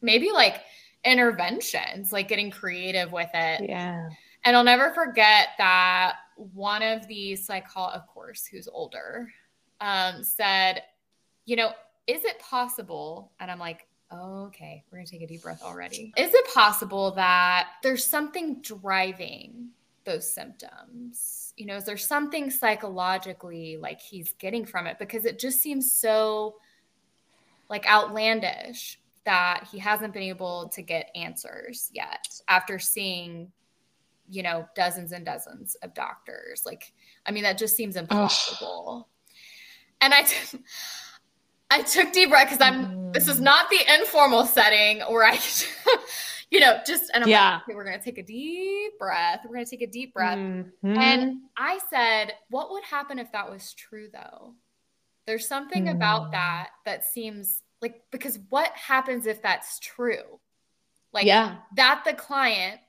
[0.00, 0.62] maybe like
[1.04, 3.68] interventions, like getting creative with it.
[3.68, 4.08] Yeah.
[4.44, 9.28] And I'll never forget that one of the psychol, of course, who's older,
[9.80, 10.82] um, said,
[11.44, 11.70] you know,
[12.06, 13.32] is it possible?
[13.40, 16.12] And I'm like, okay, we're to take a deep breath already.
[16.16, 19.68] Is it possible that there's something driving
[20.04, 21.52] those symptoms?
[21.56, 24.98] You know, is there something psychologically like he's getting from it?
[24.98, 26.56] Because it just seems so
[27.68, 33.50] like outlandish that he hasn't been able to get answers yet after seeing
[34.28, 36.92] you know dozens and dozens of doctors like
[37.26, 39.08] i mean that just seems impossible
[40.00, 40.58] and i t-
[41.70, 42.86] I took deep breath because I'm.
[42.86, 43.12] Mm.
[43.12, 45.38] This is not the informal setting where I,
[46.50, 47.54] you know, just and I'm yeah.
[47.54, 49.40] like, okay, we're gonna take a deep breath.
[49.44, 50.38] We're gonna take a deep breath.
[50.38, 50.96] Mm-hmm.
[50.96, 54.54] And I said, what would happen if that was true, though?
[55.26, 55.92] There's something mm.
[55.92, 60.40] about that that seems like because what happens if that's true?
[61.12, 62.80] Like, yeah, that the client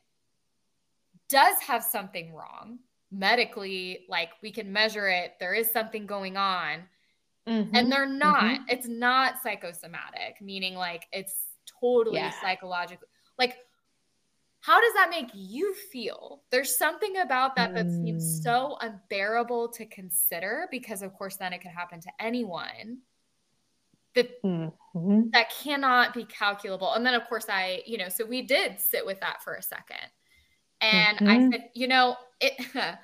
[1.29, 2.79] does have something wrong
[3.11, 4.05] medically.
[4.09, 5.33] Like we can measure it.
[5.39, 6.83] There is something going on
[7.47, 7.75] Mm-hmm.
[7.75, 8.43] And they're not.
[8.43, 8.63] Mm-hmm.
[8.69, 11.33] It's not psychosomatic, meaning like it's
[11.79, 12.33] totally yeah.
[12.41, 13.07] psychological.
[13.39, 13.55] Like,
[14.59, 16.41] how does that make you feel?
[16.51, 17.75] There's something about that mm.
[17.75, 18.43] that seems mm.
[18.43, 22.99] so unbearable to consider because, of course, then it could happen to anyone.
[24.15, 25.29] That mm-hmm.
[25.31, 26.93] that cannot be calculable.
[26.93, 29.61] And then, of course, I, you know, so we did sit with that for a
[29.61, 30.09] second,
[30.81, 31.51] and I mm-hmm.
[31.51, 32.53] said, you know, it.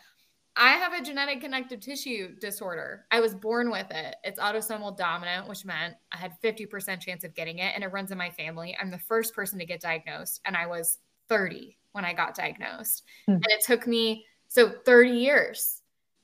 [0.55, 3.05] I have a genetic connective tissue disorder.
[3.09, 4.15] I was born with it.
[4.23, 8.12] It's autosomal dominant, which meant I had 50% chance of getting it and it runs
[8.12, 8.77] in my family.
[8.79, 13.03] I'm the first person to get diagnosed and I was 30 when I got diagnosed.
[13.25, 13.33] Hmm.
[13.33, 15.81] And it took me so 30 years.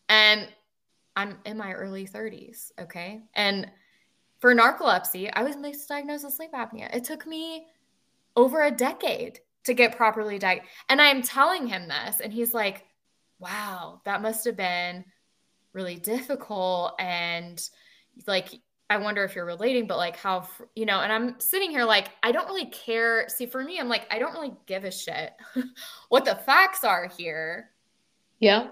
[0.10, 0.48] And
[1.16, 3.24] I'm in my early 30s, okay?
[3.34, 3.70] And
[4.40, 6.96] for narcolepsy, I was misdiagnosed with sleep apnea.
[6.96, 7.66] It took me
[8.36, 10.70] over a decade to get properly diagnosed.
[10.88, 12.86] And I'm telling him this and he's like,
[13.40, 15.06] wow, that must have been
[15.74, 16.94] really difficult.
[17.00, 17.62] And
[18.28, 18.50] like,
[18.90, 22.10] I wonder if you're relating, but like how, you know, and I'm sitting here like,
[22.24, 23.28] I don't really care.
[23.30, 25.34] See, for me, I'm like, I don't really give a shit
[26.10, 27.70] what the facts are here.
[28.40, 28.70] Yeah.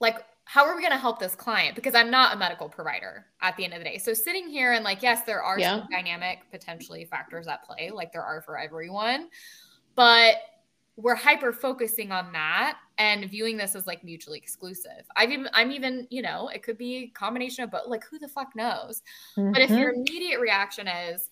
[0.00, 1.76] Like, how are we going to help this client?
[1.76, 3.98] Because I'm not a medical provider at the end of the day.
[3.98, 5.80] So sitting here and like, yes, there are yeah.
[5.80, 9.28] some dynamic potentially factors at play, like there are for everyone.
[9.94, 10.36] But
[10.96, 15.04] we're hyper focusing on that and viewing this as like mutually exclusive.
[15.16, 18.18] I've even I'm even, you know, it could be a combination of but like who
[18.18, 19.02] the fuck knows.
[19.36, 19.52] Mm-hmm.
[19.52, 20.04] But if your mm-hmm.
[20.06, 21.30] immediate reaction is,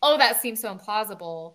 [0.00, 1.54] "Oh, that seems so implausible."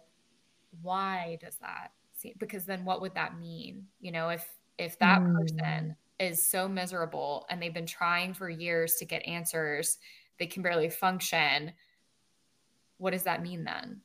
[0.82, 3.88] Why does that seem because then what would that mean?
[4.00, 5.34] You know, if if that mm.
[5.36, 9.98] person is so miserable and they've been trying for years to get answers,
[10.40, 11.72] they can barely function,
[12.98, 14.02] what does that mean then?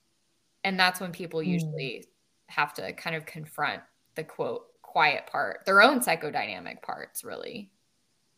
[0.64, 1.46] And that's when people mm.
[1.46, 2.06] usually
[2.52, 3.82] have to kind of confront
[4.14, 7.70] the quote quiet part, their own psychodynamic parts, really.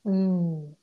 [0.07, 0.74] Mm.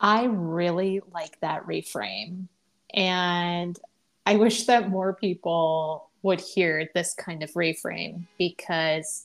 [0.00, 2.48] I really like that reframe.
[2.92, 3.78] And
[4.26, 9.24] I wish that more people would hear this kind of reframe because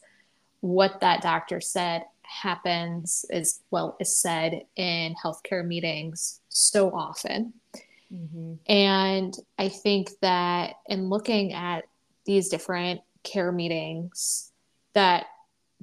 [0.60, 7.54] what that doctor said happens is well is said in healthcare meetings so often.
[8.14, 8.54] Mm-hmm.
[8.72, 11.86] And I think that in looking at
[12.26, 14.52] these different care meetings
[14.94, 15.26] that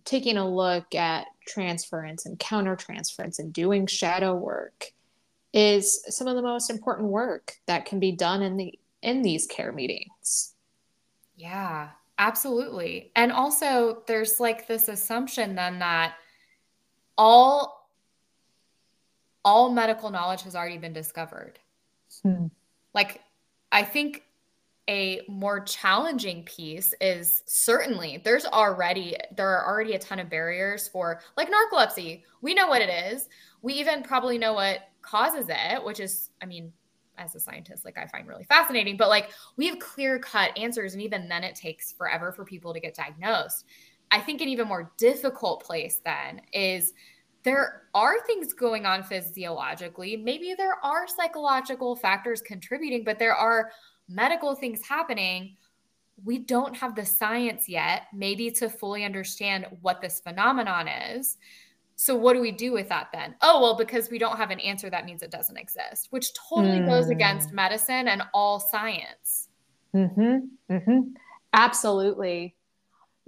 [0.05, 4.93] taking a look at transference and countertransference and doing shadow work
[5.53, 9.47] is some of the most important work that can be done in the in these
[9.47, 10.55] care meetings.
[11.37, 13.13] Yeah, absolutely.
[13.17, 16.15] And also there's like this assumption then that
[17.17, 17.89] all
[19.45, 21.59] all medical knowledge has already been discovered.
[22.23, 22.47] Hmm.
[22.93, 23.23] Like
[23.73, 24.25] I think
[24.89, 30.89] a more challenging piece is certainly there's already there are already a ton of barriers
[30.89, 33.29] for like narcolepsy we know what it is
[33.63, 36.73] we even probably know what causes it which is i mean
[37.19, 40.95] as a scientist, like I find really fascinating, but like we have clear cut answers.
[40.95, 43.65] And even then, it takes forever for people to get diagnosed.
[44.11, 46.95] I think an even more difficult place then is
[47.43, 50.17] there are things going on physiologically.
[50.17, 53.71] Maybe there are psychological factors contributing, but there are
[54.09, 55.57] medical things happening.
[56.25, 61.37] We don't have the science yet, maybe to fully understand what this phenomenon is.
[61.97, 63.35] So, what do we do with that then?
[63.43, 66.79] Oh, well, because we don't have an answer, that means it doesn't exist, which totally
[66.79, 66.87] mm.
[66.87, 69.49] goes against medicine and all science.
[69.95, 70.73] Mm-hmm.
[70.73, 71.01] Mm-hmm.
[71.53, 72.55] Absolutely.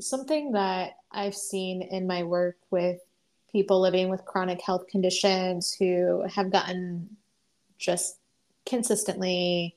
[0.01, 3.01] Something that I've seen in my work with
[3.51, 7.16] people living with chronic health conditions who have gotten
[7.78, 8.18] just
[8.66, 9.76] consistently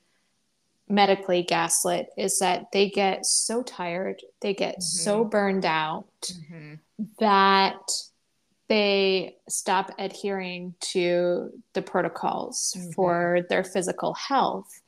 [0.90, 4.82] medically gaslit is that they get so tired, they get mm-hmm.
[4.82, 6.76] so burned out mm-hmm.
[7.20, 7.80] that
[8.70, 12.92] they stop adhering to the protocols mm-hmm.
[12.92, 14.82] for their physical health.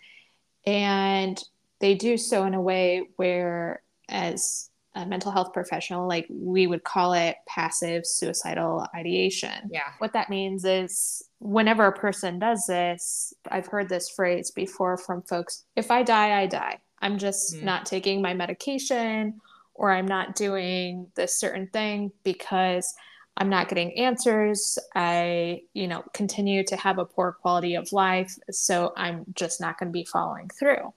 [0.65, 1.41] And
[1.79, 6.83] they do so in a way where, as a mental health professional, like we would
[6.83, 9.69] call it passive suicidal ideation.
[9.69, 9.91] Yeah.
[9.99, 15.21] What that means is whenever a person does this, I've heard this phrase before from
[15.21, 16.79] folks if I die, I die.
[17.01, 17.63] I'm just mm.
[17.63, 19.39] not taking my medication
[19.75, 22.95] or I'm not doing this certain thing because
[23.37, 24.79] I'm not getting answers.
[24.95, 28.33] I, you know, continue to have a poor quality of life.
[28.49, 30.93] So I'm just not going to be following through.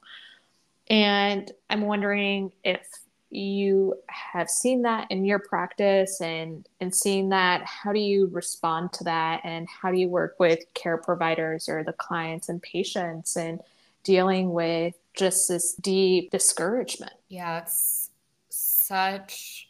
[0.89, 2.87] And I'm wondering if
[3.31, 8.93] you have seen that in your practice and and seeing that how do you respond
[8.95, 9.41] to that?
[9.45, 13.61] And how do you work with care providers or the clients and patients and
[14.03, 17.13] dealing with just this deep discouragement?
[17.29, 18.11] Yeah it's
[18.49, 19.69] such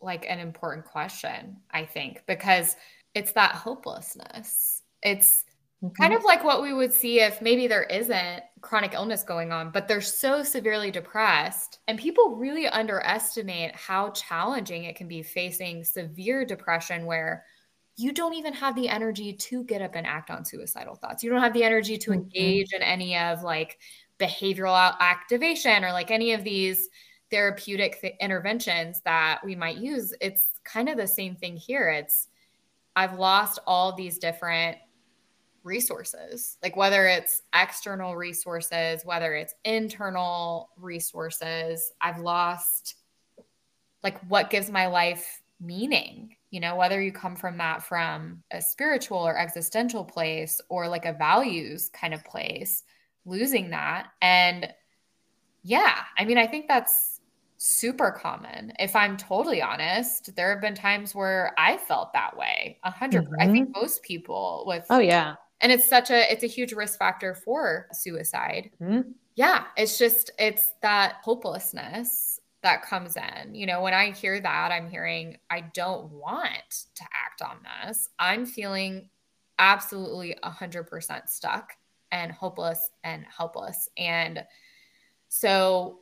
[0.00, 2.76] like an important question i think because
[3.16, 4.82] it's that hopelessness.
[5.02, 5.45] It's
[5.86, 6.02] Mm-hmm.
[6.02, 9.70] Kind of like what we would see if maybe there isn't chronic illness going on,
[9.70, 11.78] but they're so severely depressed.
[11.88, 17.44] And people really underestimate how challenging it can be facing severe depression where
[17.96, 21.22] you don't even have the energy to get up and act on suicidal thoughts.
[21.22, 22.20] You don't have the energy to mm-hmm.
[22.20, 23.78] engage in any of like
[24.18, 26.88] behavioral activation or like any of these
[27.30, 30.12] therapeutic th- interventions that we might use.
[30.20, 31.88] It's kind of the same thing here.
[31.88, 32.28] It's
[32.94, 34.78] I've lost all these different
[35.66, 41.92] resources, like whether it's external resources, whether it's internal resources.
[42.00, 42.94] I've lost
[44.02, 48.60] like what gives my life meaning, you know, whether you come from that from a
[48.60, 52.84] spiritual or existential place or like a values kind of place,
[53.24, 54.08] losing that.
[54.22, 54.72] And
[55.62, 57.20] yeah, I mean, I think that's
[57.58, 58.72] super common.
[58.78, 62.78] If I'm totally honest, there have been times where I felt that way.
[62.84, 63.34] A 100 mm-hmm.
[63.40, 66.98] I think most people with Oh yeah and it's such a it's a huge risk
[66.98, 68.70] factor for suicide.
[68.80, 69.10] Mm-hmm.
[69.34, 73.54] yeah it's just it's that hopelessness that comes in.
[73.54, 78.08] You know when i hear that i'm hearing i don't want to act on this.
[78.18, 79.08] I'm feeling
[79.58, 81.72] absolutely 100% stuck
[82.12, 83.88] and hopeless and helpless.
[83.96, 84.44] And
[85.28, 86.00] so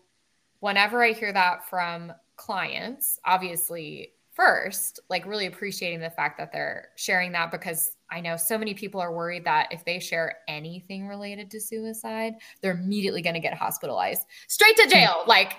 [0.61, 6.89] whenever i hear that from clients obviously first like really appreciating the fact that they're
[6.97, 11.07] sharing that because I know so many people are worried that if they share anything
[11.07, 15.23] related to suicide, they're immediately going to get hospitalized, straight to jail.
[15.23, 15.29] Hmm.
[15.29, 15.57] Like,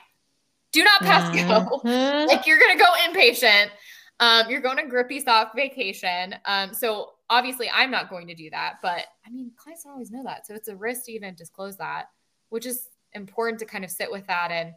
[0.71, 1.81] do not pass go.
[1.83, 2.27] Mm-hmm.
[2.27, 3.69] Like, you're going to go inpatient.
[4.19, 6.35] Um, you're going to grippy sock vacation.
[6.45, 8.75] Um, so obviously, I'm not going to do that.
[8.81, 11.77] But I mean, clients don't always know that, so it's a risk to even disclose
[11.77, 12.05] that,
[12.49, 14.73] which is important to kind of sit with that and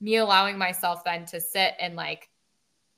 [0.00, 2.28] me allowing myself then to sit and like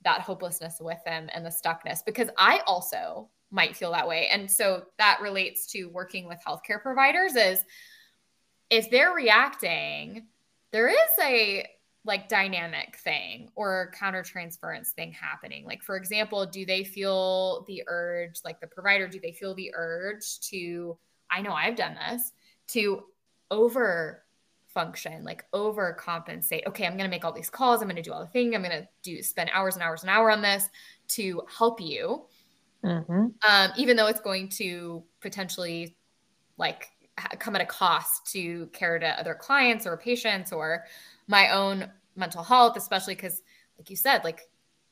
[0.05, 4.29] that hopelessness with them and the stuckness because I also might feel that way.
[4.31, 7.61] And so that relates to working with healthcare providers is
[8.71, 10.27] if they're reacting,
[10.73, 11.67] there is a
[12.05, 15.65] like dynamic thing or countertransference thing happening.
[15.65, 19.73] Like for example, do they feel the urge like the provider do they feel the
[19.75, 20.99] urge to
[21.31, 22.33] I know I've done this
[22.69, 23.03] to
[23.51, 24.25] over
[24.69, 26.67] function, like overcompensate.
[26.67, 27.81] Okay, I'm going to make all these calls.
[27.81, 28.55] I'm going to do all the thing.
[28.55, 30.69] I'm going to do spend hours and hours and hour on this
[31.09, 32.27] to help you.
[32.85, 33.27] Mm-hmm.
[33.49, 35.97] Um, even though it's going to potentially
[36.57, 36.89] like
[37.39, 40.85] come at a cost to care to other clients or patients or
[41.27, 43.43] my own mental health, especially because,
[43.79, 44.49] like you said, like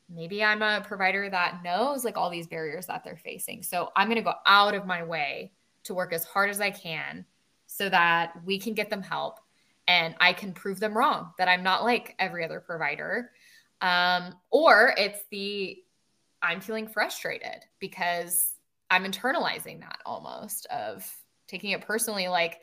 [0.09, 3.63] maybe I'm a provider that knows like all these barriers that they're facing.
[3.63, 5.51] So I'm going to go out of my way
[5.83, 7.25] to work as hard as I can
[7.65, 9.39] so that we can get them help
[9.87, 13.31] and I can prove them wrong that I'm not like every other provider.
[13.81, 15.77] Um, or it's the
[16.41, 18.53] I'm feeling frustrated because
[18.89, 21.09] I'm internalizing that almost of
[21.47, 22.59] taking it personally like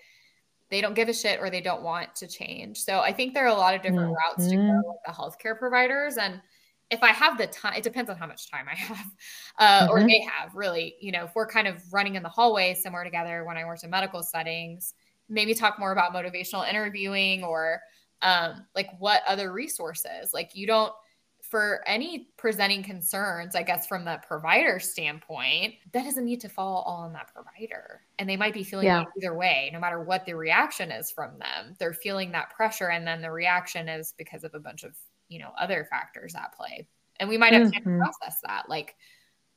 [0.70, 2.79] they don't give a shit or they don't want to change.
[2.79, 4.41] So I think there are a lot of different mm-hmm.
[4.41, 6.16] routes to go with the healthcare providers.
[6.16, 6.41] And
[6.91, 9.07] if I have the time, it depends on how much time I have,
[9.59, 9.91] uh, mm-hmm.
[9.91, 13.05] or they have really, you know, if we're kind of running in the hallway somewhere
[13.05, 14.95] together when I worked in medical settings,
[15.29, 17.81] maybe talk more about motivational interviewing or
[18.22, 20.93] um, like what other resources, like you don't,
[21.55, 26.82] for any presenting concerns, I guess from the provider standpoint, that doesn't need to fall
[26.84, 28.00] all on that provider.
[28.18, 29.05] And they might be feeling yeah.
[29.16, 31.76] either way, no matter what the reaction is from them.
[31.78, 32.90] They're feeling that pressure.
[32.90, 34.96] And then the reaction is because of a bunch of,
[35.28, 36.88] you know, other factors at play.
[37.20, 37.88] And we might have mm-hmm.
[37.88, 38.68] to process that.
[38.68, 38.96] Like,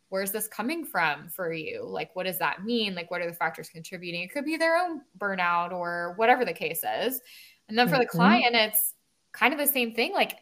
[0.09, 1.83] where's this coming from for you?
[1.83, 2.93] Like, what does that mean?
[2.93, 4.21] Like, what are the factors contributing?
[4.21, 7.21] It could be their own burnout or whatever the case is.
[7.69, 8.01] And then for mm-hmm.
[8.01, 8.93] the client, it's
[9.31, 10.13] kind of the same thing.
[10.13, 10.37] Like,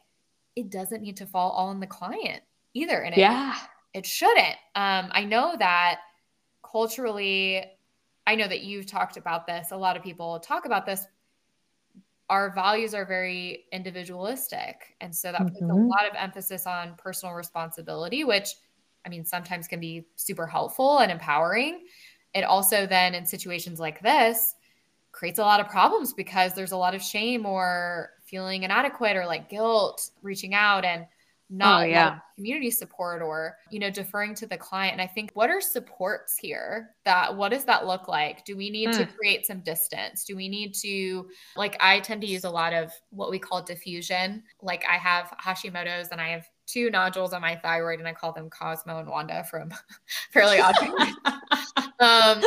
[0.56, 2.42] it doesn't need to fall all on the client
[2.74, 3.02] either.
[3.02, 3.56] And it, yeah,
[3.94, 4.56] it shouldn't.
[4.76, 6.00] Um, I know that
[6.64, 7.64] culturally,
[8.28, 9.72] I know that you've talked about this.
[9.72, 11.06] A lot of people talk about this.
[12.30, 14.96] Our values are very individualistic.
[15.00, 15.50] And so that mm-hmm.
[15.50, 15.88] puts a mm-hmm.
[15.88, 18.50] lot of emphasis on personal responsibility, which
[19.06, 21.86] I mean, sometimes can be super helpful and empowering.
[22.34, 24.56] It also then in situations like this
[25.12, 29.26] creates a lot of problems because there's a lot of shame or feeling inadequate or
[29.26, 31.06] like guilt reaching out and
[31.50, 32.20] not oh, yeah.
[32.36, 34.94] community support or you know deferring to the client.
[34.94, 38.44] And i think what are supports here that what does that look like?
[38.46, 38.98] Do we need mm.
[38.98, 40.24] to create some distance?
[40.24, 43.62] Do we need to like i tend to use a lot of what we call
[43.62, 44.44] diffusion.
[44.62, 48.34] Like i have hashimoto's and i have two nodules on my thyroid and i call
[48.34, 49.72] them cosmo and wanda from
[50.34, 50.76] fairly odd
[52.00, 52.42] um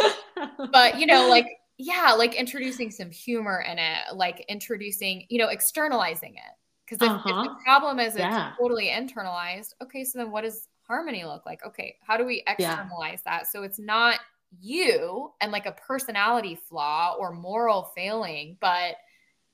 [0.72, 1.47] but you know like
[1.79, 6.53] yeah, like introducing some humor in it, like introducing, you know, externalizing it.
[6.85, 7.29] Because if, uh-huh.
[7.29, 7.64] if, the uh-huh.
[7.64, 8.49] problem is yeah.
[8.49, 11.64] it's totally internalized, okay, so then what does harmony look like?
[11.64, 13.39] Okay, how do we externalize yeah.
[13.39, 13.47] that?
[13.47, 14.18] So it's not
[14.61, 18.97] you and like a personality flaw or moral failing, but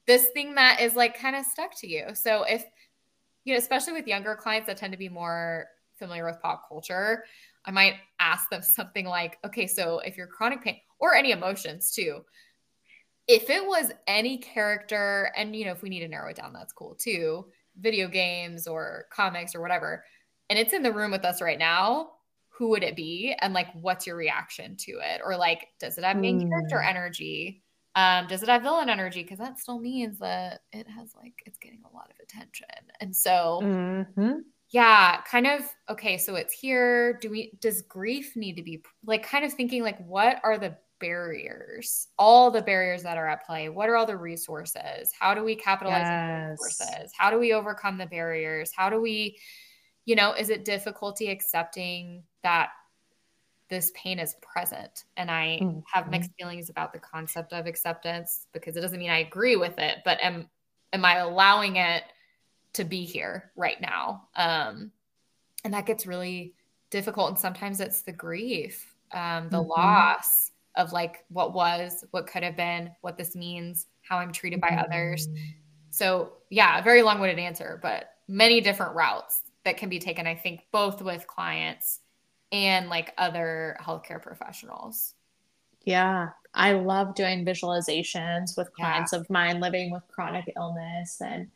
[0.06, 2.14] this thing that is like kind of stuck to you.
[2.14, 2.64] So if,
[3.44, 5.66] you know, especially with younger clients that tend to be more
[5.98, 7.24] familiar with pop culture,
[7.66, 11.90] I might ask them something like, okay, so if you're chronic pain, or any emotions
[11.92, 12.20] too.
[13.26, 16.52] If it was any character, and you know, if we need to narrow it down,
[16.52, 17.46] that's cool too.
[17.80, 20.04] Video games or comics or whatever,
[20.50, 22.10] and it's in the room with us right now,
[22.48, 23.34] who would it be?
[23.40, 25.20] And like, what's your reaction to it?
[25.24, 26.48] Or like, does it have main mm.
[26.48, 27.62] character energy?
[27.96, 29.22] Um, does it have villain energy?
[29.22, 32.66] Because that still means that it has like it's getting a lot of attention.
[33.00, 34.38] And so mm-hmm.
[34.70, 37.18] yeah, kind of okay, so it's here.
[37.20, 40.76] Do we does grief need to be like kind of thinking like what are the
[41.04, 43.68] barriers, all the barriers that are at play.
[43.68, 45.12] What are all the resources?
[45.18, 46.08] How do we capitalize yes.
[46.08, 47.12] on the resources?
[47.14, 48.72] How do we overcome the barriers?
[48.74, 49.36] How do we,
[50.06, 52.70] you know, is it difficulty accepting that
[53.68, 55.04] this pain is present?
[55.18, 55.80] And I mm-hmm.
[55.92, 59.78] have mixed feelings about the concept of acceptance because it doesn't mean I agree with
[59.78, 60.48] it, but am
[60.94, 62.02] am I allowing it
[62.74, 64.28] to be here right now?
[64.36, 64.90] Um,
[65.64, 66.54] and that gets really
[66.88, 67.28] difficult.
[67.28, 69.68] And sometimes it's the grief, um, the mm-hmm.
[69.68, 74.60] loss of like what was, what could have been, what this means, how I'm treated
[74.60, 75.28] by others.
[75.28, 75.36] Mm.
[75.90, 80.26] So, yeah, a very long winded answer, but many different routes that can be taken,
[80.26, 82.00] I think, both with clients
[82.52, 85.14] and like other healthcare professionals.
[85.84, 89.20] Yeah, I love doing visualizations with clients yeah.
[89.20, 91.48] of mine living with chronic illness and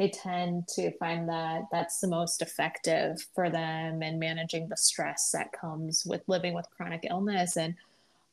[0.00, 5.30] they tend to find that that's the most effective for them in managing the stress
[5.32, 7.74] that comes with living with chronic illness and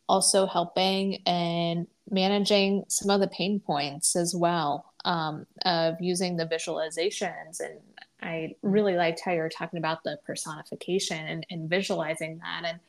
[0.09, 6.45] also helping and managing some of the pain points as well um, of using the
[6.45, 7.59] visualizations.
[7.59, 7.79] And
[8.21, 12.63] I really liked how you were talking about the personification and, and visualizing that.
[12.65, 12.79] And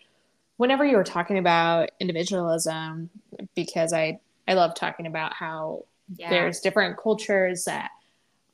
[0.57, 3.11] whenever you were talking about individualism,
[3.55, 5.85] because I, I love talking about how
[6.17, 6.31] yeah.
[6.31, 7.91] there's different cultures that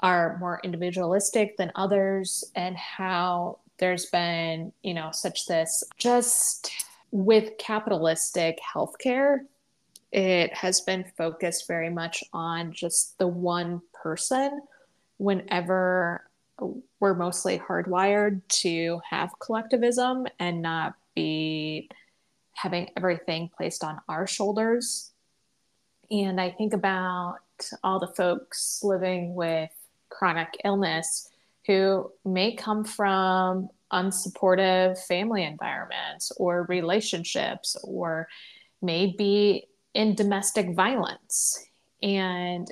[0.00, 6.84] are more individualistic than others and how there's been, you know, such this just
[7.14, 9.38] with capitalistic healthcare,
[10.10, 14.60] it has been focused very much on just the one person
[15.18, 16.28] whenever
[16.98, 21.88] we're mostly hardwired to have collectivism and not be
[22.54, 25.12] having everything placed on our shoulders.
[26.10, 27.38] And I think about
[27.84, 29.70] all the folks living with
[30.08, 31.28] chronic illness
[31.68, 38.28] who may come from unsupportive family environments or relationships or
[38.82, 41.66] maybe in domestic violence.
[42.02, 42.68] And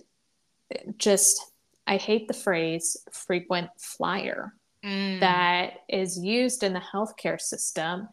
[0.98, 1.40] just,
[1.86, 4.52] I hate the phrase frequent flyer
[4.84, 5.20] mm.
[5.20, 8.08] that is used in the healthcare system.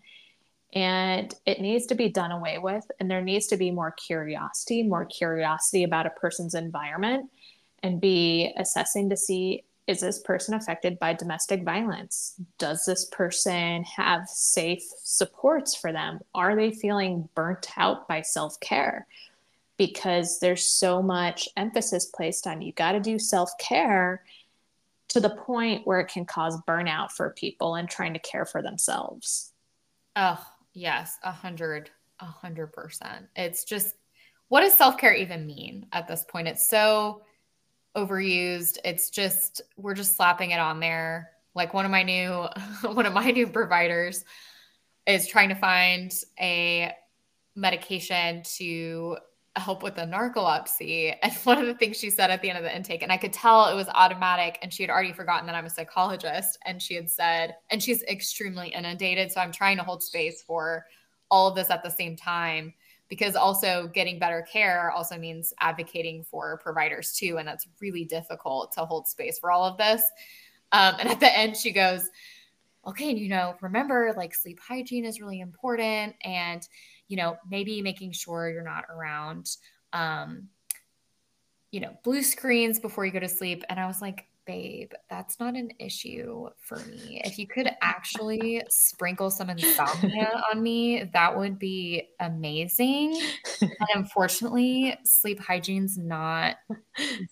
[0.74, 4.84] and it needs to be done away with and there needs to be more curiosity
[4.84, 7.28] more curiosity about a person's environment
[7.82, 13.83] and be assessing to see is this person affected by domestic violence does this person
[13.83, 19.05] have safe supports for them are they feeling burnt out by self-care
[19.77, 24.23] because there's so much emphasis placed on you got to do self-care
[25.07, 28.61] to the point where it can cause burnout for people and trying to care for
[28.61, 29.53] themselves
[30.15, 33.27] oh Yes, a hundred, a hundred percent.
[33.35, 33.95] It's just
[34.47, 36.47] what does self-care even mean at this point?
[36.47, 37.21] It's so
[37.95, 38.77] overused.
[38.85, 41.31] It's just we're just slapping it on there.
[41.55, 42.47] Like one of my new
[42.83, 44.23] one of my new providers
[45.05, 46.91] is trying to find a
[47.55, 49.17] medication to
[49.55, 51.15] help with the narcolepsy.
[51.23, 53.17] And one of the things she said at the end of the intake, and I
[53.17, 56.57] could tell it was automatic, and she had already forgotten that I'm a psychologist.
[56.65, 59.31] And she had said, and she's extremely inundated.
[59.31, 60.85] So I'm trying to hold space for
[61.31, 62.73] all of this at the same time
[63.10, 67.38] because also getting better care also means advocating for providers too.
[67.38, 70.03] And that's really difficult to hold space for all of this.
[70.72, 72.10] Um, and at the end, she goes,
[72.86, 76.16] okay, and you know, remember like sleep hygiene is really important.
[76.24, 76.66] And
[77.07, 79.49] you know, maybe making sure you're not around,
[79.93, 80.47] um,
[81.72, 83.64] you know, blue screens before you go to sleep.
[83.68, 87.22] And I was like, babe, that's not an issue for me.
[87.24, 93.22] If you could actually sprinkle some insomnia on me, that would be amazing.
[93.62, 96.56] And unfortunately, sleep hygiene's not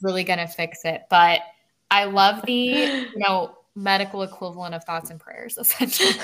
[0.04, 1.06] really going to fix it.
[1.10, 1.42] But
[1.90, 6.12] I love the, you know, medical equivalent of thoughts and prayers, essentially.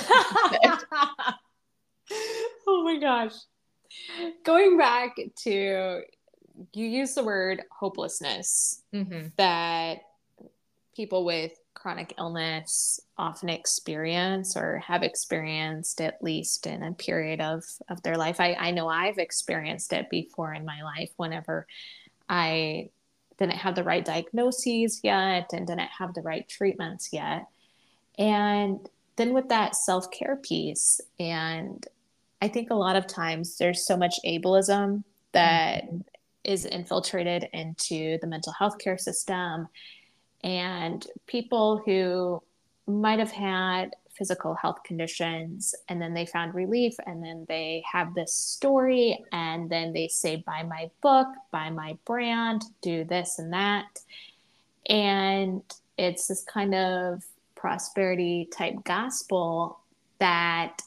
[2.67, 3.33] oh my gosh.
[4.45, 6.03] Going back to
[6.71, 9.29] you use the word hopelessness mm-hmm.
[9.37, 10.01] that
[10.95, 17.63] people with chronic illness often experience or have experienced at least in a period of,
[17.89, 18.39] of their life.
[18.39, 21.67] I, I know I've experienced it before in my life whenever
[22.29, 22.89] I
[23.37, 27.47] didn't have the right diagnoses yet and didn't have the right treatments yet.
[28.17, 28.79] And
[29.15, 31.85] then with that self care piece and
[32.43, 35.99] I think a lot of times there's so much ableism that mm-hmm.
[36.43, 39.69] is infiltrated into the mental health care system.
[40.43, 42.41] And people who
[42.87, 48.13] might have had physical health conditions and then they found relief and then they have
[48.13, 53.53] this story and then they say buy my book buy my brand do this and
[53.53, 53.99] that.
[54.87, 55.63] And
[55.97, 57.23] it's this kind of
[57.55, 59.79] prosperity type gospel
[60.19, 60.81] that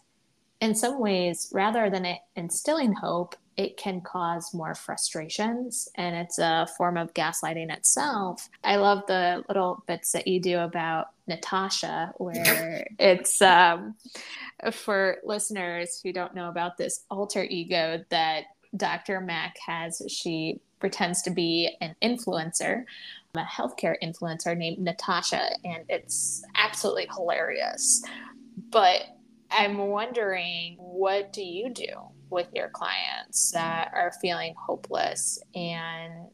[0.61, 6.39] in some ways, rather than it instilling hope, it can cause more frustrations and it's
[6.39, 8.49] a form of gaslighting itself.
[8.63, 13.95] I love the little bits that you do about Natasha, where it's um,
[14.73, 18.45] for listeners who don't know about this alter ego that
[18.77, 19.21] Dr.
[19.21, 20.03] Mac has.
[20.09, 22.85] She pretends to be an influencer,
[23.35, 28.03] a healthcare influencer named Natasha, and it's absolutely hilarious.
[28.71, 29.03] But
[29.51, 36.31] I'm wondering what do you do with your clients that are feeling hopeless and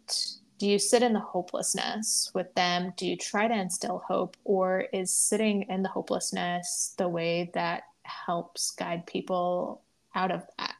[0.62, 2.92] do you sit in the hopelessness with them?
[2.96, 7.82] Do you try to instill hope or is sitting in the hopelessness the way that
[8.04, 9.82] helps guide people
[10.14, 10.76] out of that?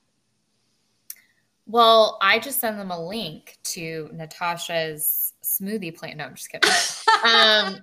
[1.67, 6.19] Well, I just send them a link to Natasha's smoothie plan.
[6.19, 6.71] No, I'm just kidding.
[7.23, 7.77] Um,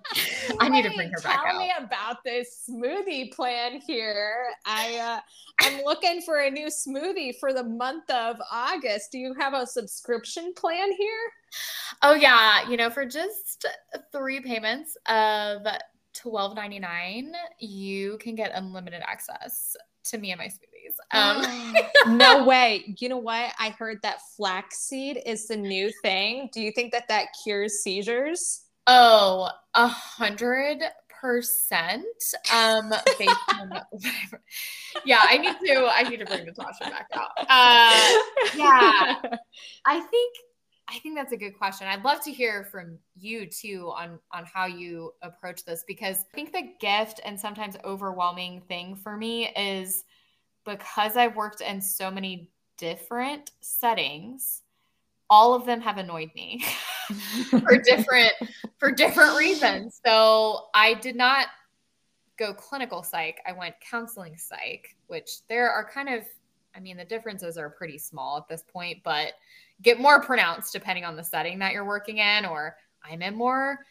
[0.59, 1.59] I need to bring her back tell out.
[1.59, 4.47] Me about this smoothie plan here.
[4.65, 5.19] I uh,
[5.61, 9.11] I'm looking for a new smoothie for the month of August.
[9.11, 11.31] Do you have a subscription plan here?
[12.01, 13.65] Oh yeah, you know, for just
[14.11, 15.61] three payments of
[16.13, 19.75] twelve ninety nine, you can get unlimited access
[20.05, 21.75] to me and my smoothies.
[22.07, 22.95] Um, no way.
[22.99, 23.53] You know what?
[23.59, 26.49] I heard that flaxseed is the new thing.
[26.53, 28.65] Do you think that that cures seizures?
[28.91, 30.79] Oh, a hundred
[31.21, 32.03] percent.
[32.51, 32.89] Um,
[35.05, 35.87] yeah, I need to.
[35.93, 37.29] I need to bring Natasha back out.
[37.37, 38.17] Uh,
[38.55, 39.15] yeah,
[39.85, 40.35] I think.
[40.91, 41.85] I think that's a good question.
[41.85, 46.35] I'd love to hear from you too on on how you approach this because I
[46.35, 50.03] think the gift and sometimes overwhelming thing for me is
[50.65, 54.63] because I've worked in so many different settings
[55.29, 56.63] all of them have annoyed me
[57.49, 58.33] for different
[58.77, 59.99] for different reasons.
[60.05, 61.47] So I did not
[62.37, 63.39] go clinical psych.
[63.47, 66.23] I went counseling psych, which there are kind of
[66.75, 69.33] I mean the differences are pretty small at this point, but
[69.81, 73.85] get more pronounced depending on the setting that you're working in or I'm in more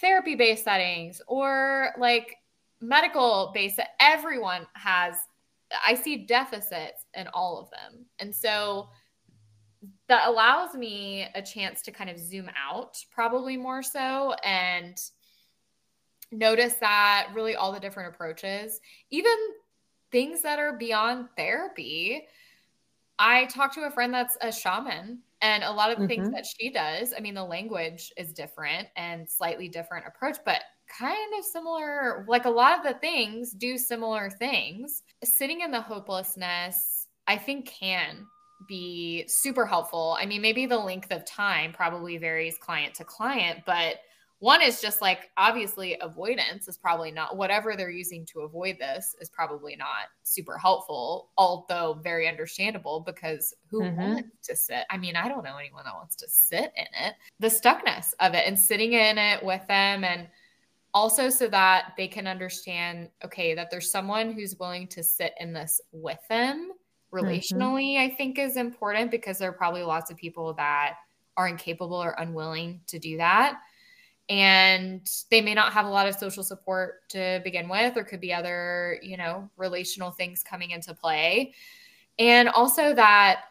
[0.00, 2.36] therapy based settings or like
[2.80, 5.16] medical based everyone has
[5.86, 8.06] I see deficits in all of them.
[8.18, 8.88] And so
[10.08, 14.98] that allows me a chance to kind of zoom out, probably more so, and
[16.32, 18.80] notice that really all the different approaches,
[19.10, 19.36] even
[20.10, 22.26] things that are beyond therapy.
[23.18, 26.22] I talked to a friend that's a shaman, and a lot of the mm-hmm.
[26.22, 30.62] things that she does, I mean, the language is different and slightly different approach, but
[30.88, 32.24] kind of similar.
[32.28, 35.02] Like a lot of the things do similar things.
[35.22, 38.26] Sitting in the hopelessness, I think, can
[38.66, 40.16] be super helpful.
[40.20, 43.96] I mean, maybe the length of time probably varies client to client, but
[44.40, 49.16] one is just like obviously avoidance is probably not whatever they're using to avoid this
[49.20, 54.00] is probably not super helpful, although very understandable because who mm-hmm.
[54.00, 54.84] wants to sit?
[54.90, 57.14] I mean, I don't know anyone that wants to sit in it.
[57.40, 60.28] The stuckness of it and sitting in it with them and
[60.94, 65.52] also so that they can understand okay that there's someone who's willing to sit in
[65.52, 66.70] this with them.
[67.12, 68.12] Relationally mm-hmm.
[68.12, 70.96] i think is important because there are probably lots of people that
[71.38, 73.60] are incapable or unwilling to do that.
[74.28, 77.96] And they may not have a lot of social support to begin with.
[77.96, 81.54] Or could be other you know relational things coming into play.
[82.18, 83.44] And also that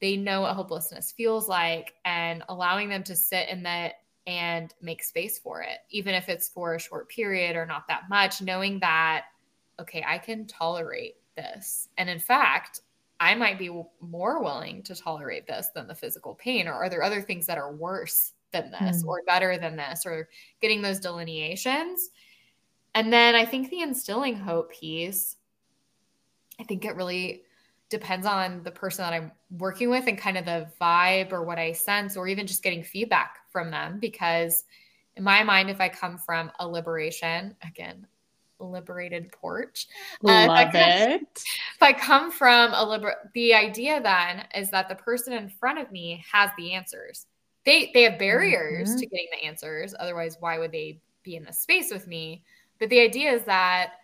[0.00, 3.94] they know what hopelessness feels like and allowing them to sit in that
[4.26, 8.02] and make space for it even if it's for a short period or not that
[8.08, 9.24] much knowing that
[9.80, 12.80] okay i can tolerate this and in fact
[13.20, 13.70] i might be
[14.00, 17.58] more willing to tolerate this than the physical pain or are there other things that
[17.58, 19.08] are worse than this mm.
[19.08, 20.28] or better than this or
[20.60, 22.10] getting those delineations.
[22.94, 25.36] And then I think the instilling hope piece,
[26.60, 27.42] I think it really
[27.88, 31.58] depends on the person that I'm working with and kind of the vibe or what
[31.58, 33.98] I sense, or even just getting feedback from them.
[33.98, 34.64] Because
[35.16, 38.06] in my mind, if I come from a liberation, again,
[38.64, 39.86] liberated porch.
[40.24, 41.22] Uh, Love if I come, it.
[41.34, 45.78] If I come from a liberal, the idea then is that the person in front
[45.78, 47.26] of me has the answers
[47.64, 48.98] they they have barriers mm-hmm.
[48.98, 52.42] to getting the answers otherwise why would they be in the space with me
[52.78, 53.94] but the idea is that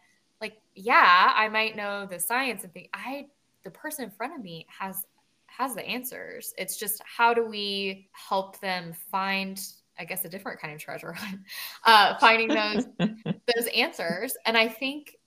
[0.40, 3.26] like yeah i might know the science and think i
[3.64, 5.04] the person in front of me has
[5.46, 9.60] has the answers it's just how do we help them find
[9.98, 11.40] i guess a different kind of treasure hunt
[11.84, 14.36] uh, finding those those answers.
[14.44, 15.18] And i think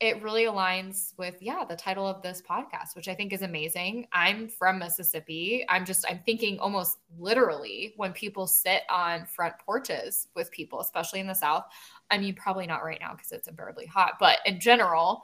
[0.00, 4.06] it really aligns with yeah the title of this podcast which i think is amazing.
[4.12, 5.64] I'm from mississippi.
[5.68, 11.20] I'm just i'm thinking almost literally when people sit on front porches with people especially
[11.20, 11.64] in the south
[12.10, 15.22] i mean probably not right now because it's unbearably hot but in general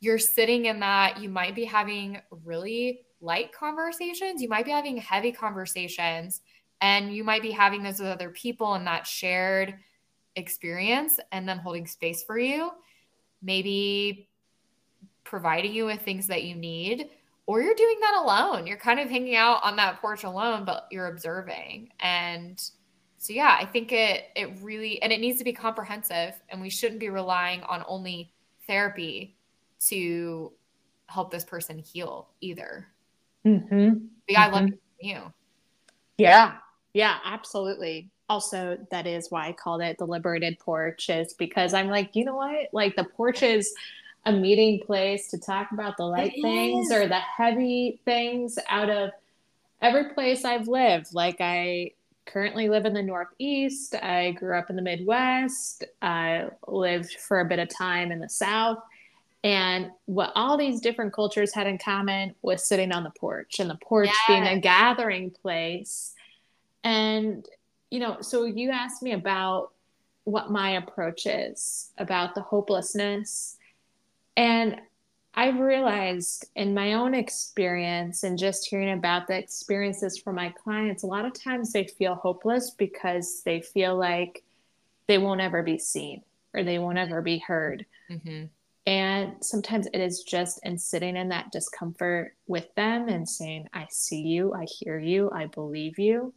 [0.00, 4.96] you're sitting in that you might be having really light conversations you might be having
[4.96, 6.42] heavy conversations
[6.82, 9.74] and you might be having those with other people and that shared
[10.36, 12.70] experience and then holding space for you
[13.42, 14.28] maybe
[15.24, 17.10] providing you with things that you need
[17.46, 18.66] or you're doing that alone.
[18.66, 21.90] You're kind of hanging out on that porch alone, but you're observing.
[22.00, 22.58] And
[23.18, 26.70] so yeah, I think it it really and it needs to be comprehensive and we
[26.70, 28.32] shouldn't be relying on only
[28.66, 29.36] therapy
[29.88, 30.52] to
[31.06, 32.88] help this person heal either.
[33.44, 34.06] Mm-hmm.
[34.28, 34.54] Yeah, mm-hmm.
[34.54, 34.70] I love
[35.00, 35.32] you.
[36.16, 36.54] Yeah.
[36.94, 41.88] Yeah, absolutely also that is why I called it the liberated porch is because I'm
[41.88, 42.68] like, you know what?
[42.72, 43.74] Like the porch is
[44.24, 46.92] a meeting place to talk about the light it things is.
[46.92, 49.10] or the heavy things out of
[49.82, 51.12] every place I've lived.
[51.12, 51.90] Like I
[52.24, 53.94] currently live in the Northeast.
[53.96, 55.84] I grew up in the Midwest.
[56.00, 58.78] I lived for a bit of time in the South.
[59.44, 63.68] And what all these different cultures had in common was sitting on the porch and
[63.68, 64.16] the porch yes.
[64.26, 66.14] being a gathering place.
[66.84, 67.46] And
[67.90, 69.72] you know, so you asked me about
[70.24, 73.58] what my approach is about the hopelessness.
[74.36, 74.80] And
[75.34, 81.02] I've realized in my own experience and just hearing about the experiences from my clients,
[81.02, 84.42] a lot of times they feel hopeless because they feel like
[85.06, 86.22] they won't ever be seen
[86.54, 87.86] or they won't ever be heard.
[88.10, 88.44] Mm-hmm.
[88.86, 93.86] And sometimes it is just in sitting in that discomfort with them and saying, I
[93.90, 96.34] see you, I hear you, I believe you,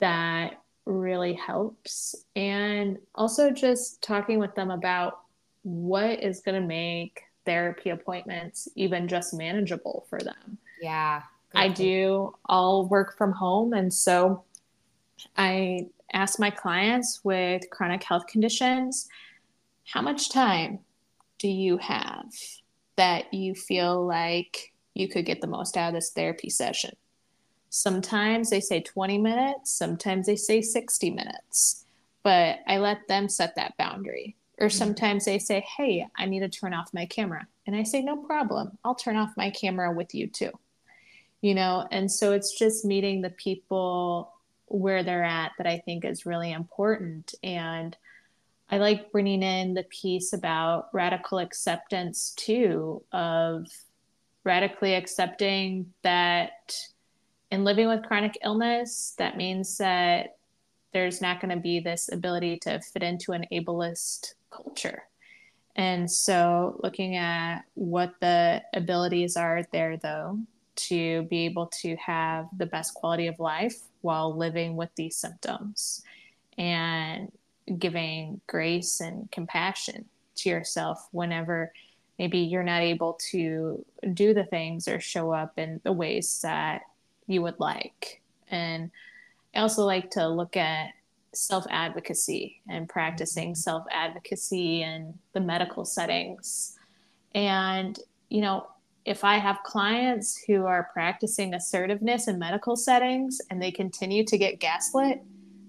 [0.00, 2.14] that really helps.
[2.36, 5.20] And also just talking with them about
[5.62, 10.58] what is going to make therapy appointments even just manageable for them.
[10.80, 11.22] Yeah.
[11.54, 13.72] I do all work from home.
[13.74, 14.44] And so
[15.36, 19.08] I ask my clients with chronic health conditions
[19.86, 20.80] how much time
[21.38, 22.26] do you have
[22.96, 26.96] that you feel like you could get the most out of this therapy session?
[27.74, 31.84] Sometimes they say 20 minutes, sometimes they say 60 minutes,
[32.22, 34.78] but I let them set that boundary Or mm-hmm.
[34.78, 37.48] sometimes they say, Hey, I need to turn off my camera.
[37.66, 38.78] And I say, No problem.
[38.84, 40.52] I'll turn off my camera with you too.
[41.40, 44.32] You know, and so it's just meeting the people
[44.66, 47.34] where they're at that I think is really important.
[47.42, 47.96] And
[48.70, 53.66] I like bringing in the piece about radical acceptance too, of
[54.44, 56.72] radically accepting that
[57.54, 60.38] in living with chronic illness, that means that
[60.92, 65.04] there's not going to be this ability to fit into an ableist culture.
[65.76, 70.40] And so, looking at what the abilities are there, though,
[70.88, 76.02] to be able to have the best quality of life while living with these symptoms
[76.58, 77.30] and
[77.78, 81.72] giving grace and compassion to yourself whenever
[82.18, 86.82] maybe you're not able to do the things or show up in the ways that
[87.26, 88.22] you would like.
[88.50, 88.90] And
[89.54, 90.90] I also like to look at
[91.32, 93.58] self advocacy and practicing mm-hmm.
[93.58, 96.78] self advocacy in the medical settings.
[97.34, 97.98] And,
[98.28, 98.68] you know,
[99.04, 104.38] if I have clients who are practicing assertiveness in medical settings and they continue to
[104.38, 105.20] get gaslit,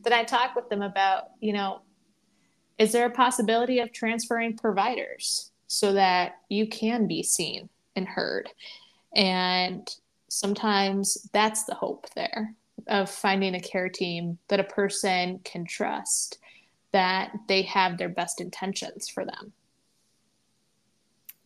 [0.03, 1.82] then I talk with them about, you know,
[2.78, 8.49] is there a possibility of transferring providers so that you can be seen and heard?
[9.14, 9.89] And
[10.30, 12.53] sometimes that's the hope there
[12.88, 16.39] of finding a care team that a person can trust
[16.91, 19.53] that they have their best intentions for them.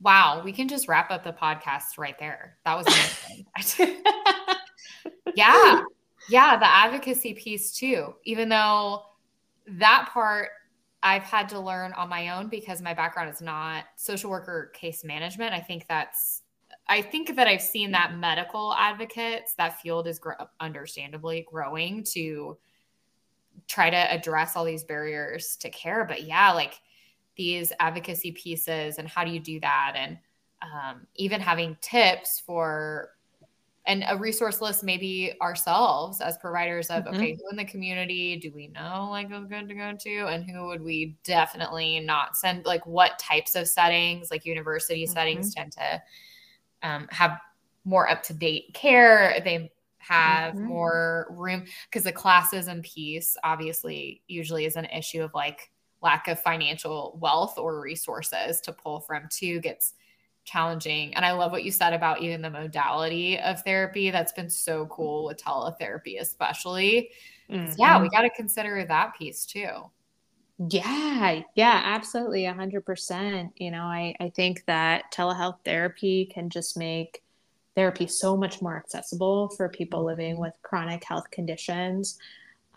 [0.02, 2.58] Wow, we can just wrap up the podcast right there.
[2.66, 3.90] That was amazing.
[5.36, 5.82] yeah.
[6.30, 8.16] Yeah, the advocacy piece too.
[8.24, 9.04] Even though
[9.68, 10.50] that part
[11.02, 15.04] I've had to learn on my own because my background is not social worker case
[15.04, 15.54] management.
[15.54, 16.39] I think that's
[16.90, 22.58] I think that I've seen that medical advocates, that field is gr- understandably growing to
[23.68, 26.04] try to address all these barriers to care.
[26.04, 26.74] But yeah, like
[27.38, 29.94] these advocacy pieces and how do you do that?
[29.96, 30.18] And
[30.64, 33.12] um, even having tips for
[33.86, 37.16] and a resource list maybe ourselves as providers of mm-hmm.
[37.16, 40.44] okay who in the community do we know like is good to go to and
[40.50, 45.14] who would we definitely not send like what types of settings like university mm-hmm.
[45.14, 46.02] settings tend to
[46.84, 47.40] um, have
[47.86, 49.40] more up to date care.
[49.44, 50.66] They have mm-hmm.
[50.66, 55.72] more room because the classes and piece obviously usually is an issue of like
[56.02, 59.94] lack of financial wealth or resources to pull from too gets
[60.46, 61.14] challenging.
[61.16, 64.10] And I love what you said about even the modality of therapy.
[64.10, 67.12] That's been so cool with teletherapy, especially.
[67.50, 67.74] Mm-hmm.
[67.78, 68.16] Yeah, we mm-hmm.
[68.16, 69.70] got to consider that piece too.
[70.68, 72.46] Yeah, yeah, absolutely.
[72.46, 73.54] A hundred percent.
[73.56, 77.24] You know, I, I think that telehealth therapy can just make
[77.76, 80.42] therapy so much more accessible for people living mm-hmm.
[80.42, 82.18] with chronic health conditions.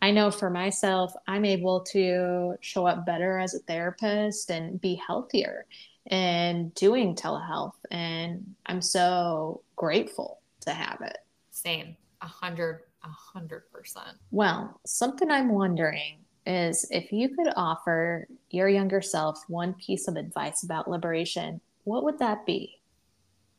[0.01, 4.95] I know for myself, I'm able to show up better as a therapist and be
[4.95, 5.67] healthier
[6.07, 7.75] and doing telehealth.
[7.91, 11.19] And I'm so grateful to have it.
[11.51, 14.17] Same, a hundred, a hundred percent.
[14.31, 20.17] Well, something I'm wondering is if you could offer your younger self one piece of
[20.17, 22.81] advice about liberation, what would that be?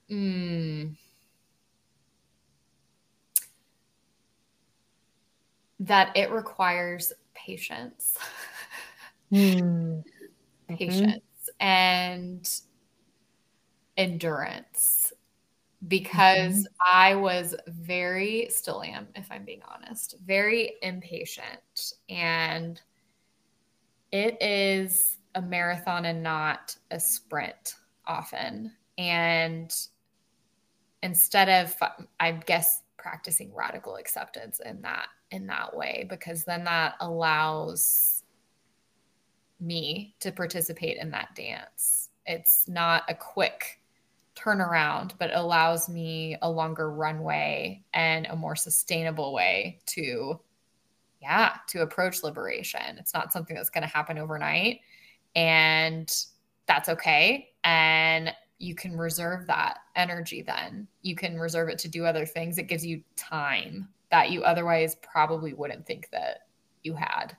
[0.10, 0.96] Mm.
[5.80, 8.18] That it requires patience.
[9.32, 10.04] Mm.
[10.70, 11.22] Patience
[11.60, 11.66] mm-hmm.
[11.66, 12.62] and
[13.98, 15.03] endurance
[15.88, 16.98] because mm-hmm.
[16.98, 21.94] I was very, still am, if I'm being honest, very impatient.
[22.10, 22.80] And
[24.12, 27.76] it is a marathon and not a sprint
[28.06, 28.72] often.
[28.98, 29.74] And
[31.02, 31.76] instead of,
[32.20, 38.24] I guess, practicing radical acceptance in that in that way because then that allows
[39.60, 43.82] me to participate in that dance it's not a quick
[44.36, 50.40] turnaround, but allows me a longer runway and a more sustainable way to,
[51.22, 52.98] yeah, to approach liberation.
[52.98, 54.82] It's not something that's going to happen overnight.
[55.36, 56.14] And
[56.68, 57.50] that's okay.
[57.64, 60.88] And you can reserve that energy then.
[61.02, 62.58] You can reserve it to do other things.
[62.58, 66.48] It gives you time that you otherwise probably wouldn't think that
[66.84, 67.36] you had.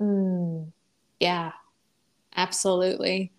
[0.00, 0.70] Mm,
[1.18, 1.52] yeah,
[2.36, 3.32] absolutely.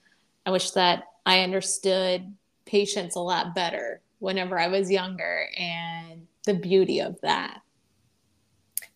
[0.46, 2.34] I wish that I understood
[2.66, 7.62] patience a lot better whenever I was younger and the beauty of that.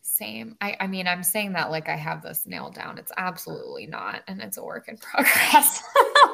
[0.02, 0.58] Same.
[0.60, 2.98] I, I mean, I'm saying that like I have this nailed down.
[2.98, 4.22] It's absolutely not.
[4.28, 5.82] And it's a work in progress.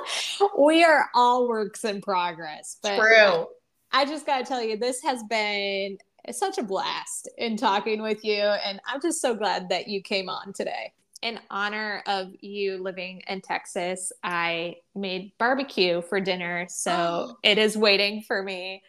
[0.57, 2.77] we are all works in progress.
[2.81, 3.47] But True.
[3.91, 5.97] I just got to tell you, this has been
[6.31, 8.41] such a blast in talking with you.
[8.41, 10.91] And I'm just so glad that you came on today.
[11.25, 16.67] In honor of you living in Texas, I made barbecue for dinner.
[16.69, 18.83] So it is waiting for me.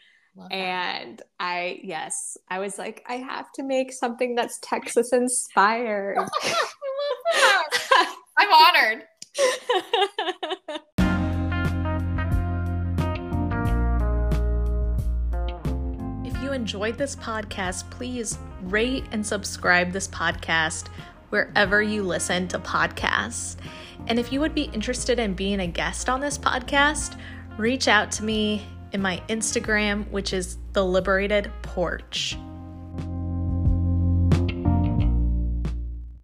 [0.51, 6.19] And I, yes, I was like, I have to make something that's Texas inspired.
[8.37, 9.05] I'm honored.
[16.27, 20.89] if you enjoyed this podcast, please rate and subscribe this podcast
[21.31, 23.57] wherever you listen to podcasts.
[24.07, 27.19] And if you would be interested in being a guest on this podcast,
[27.59, 32.37] reach out to me in my Instagram, which is the Liberated Porch.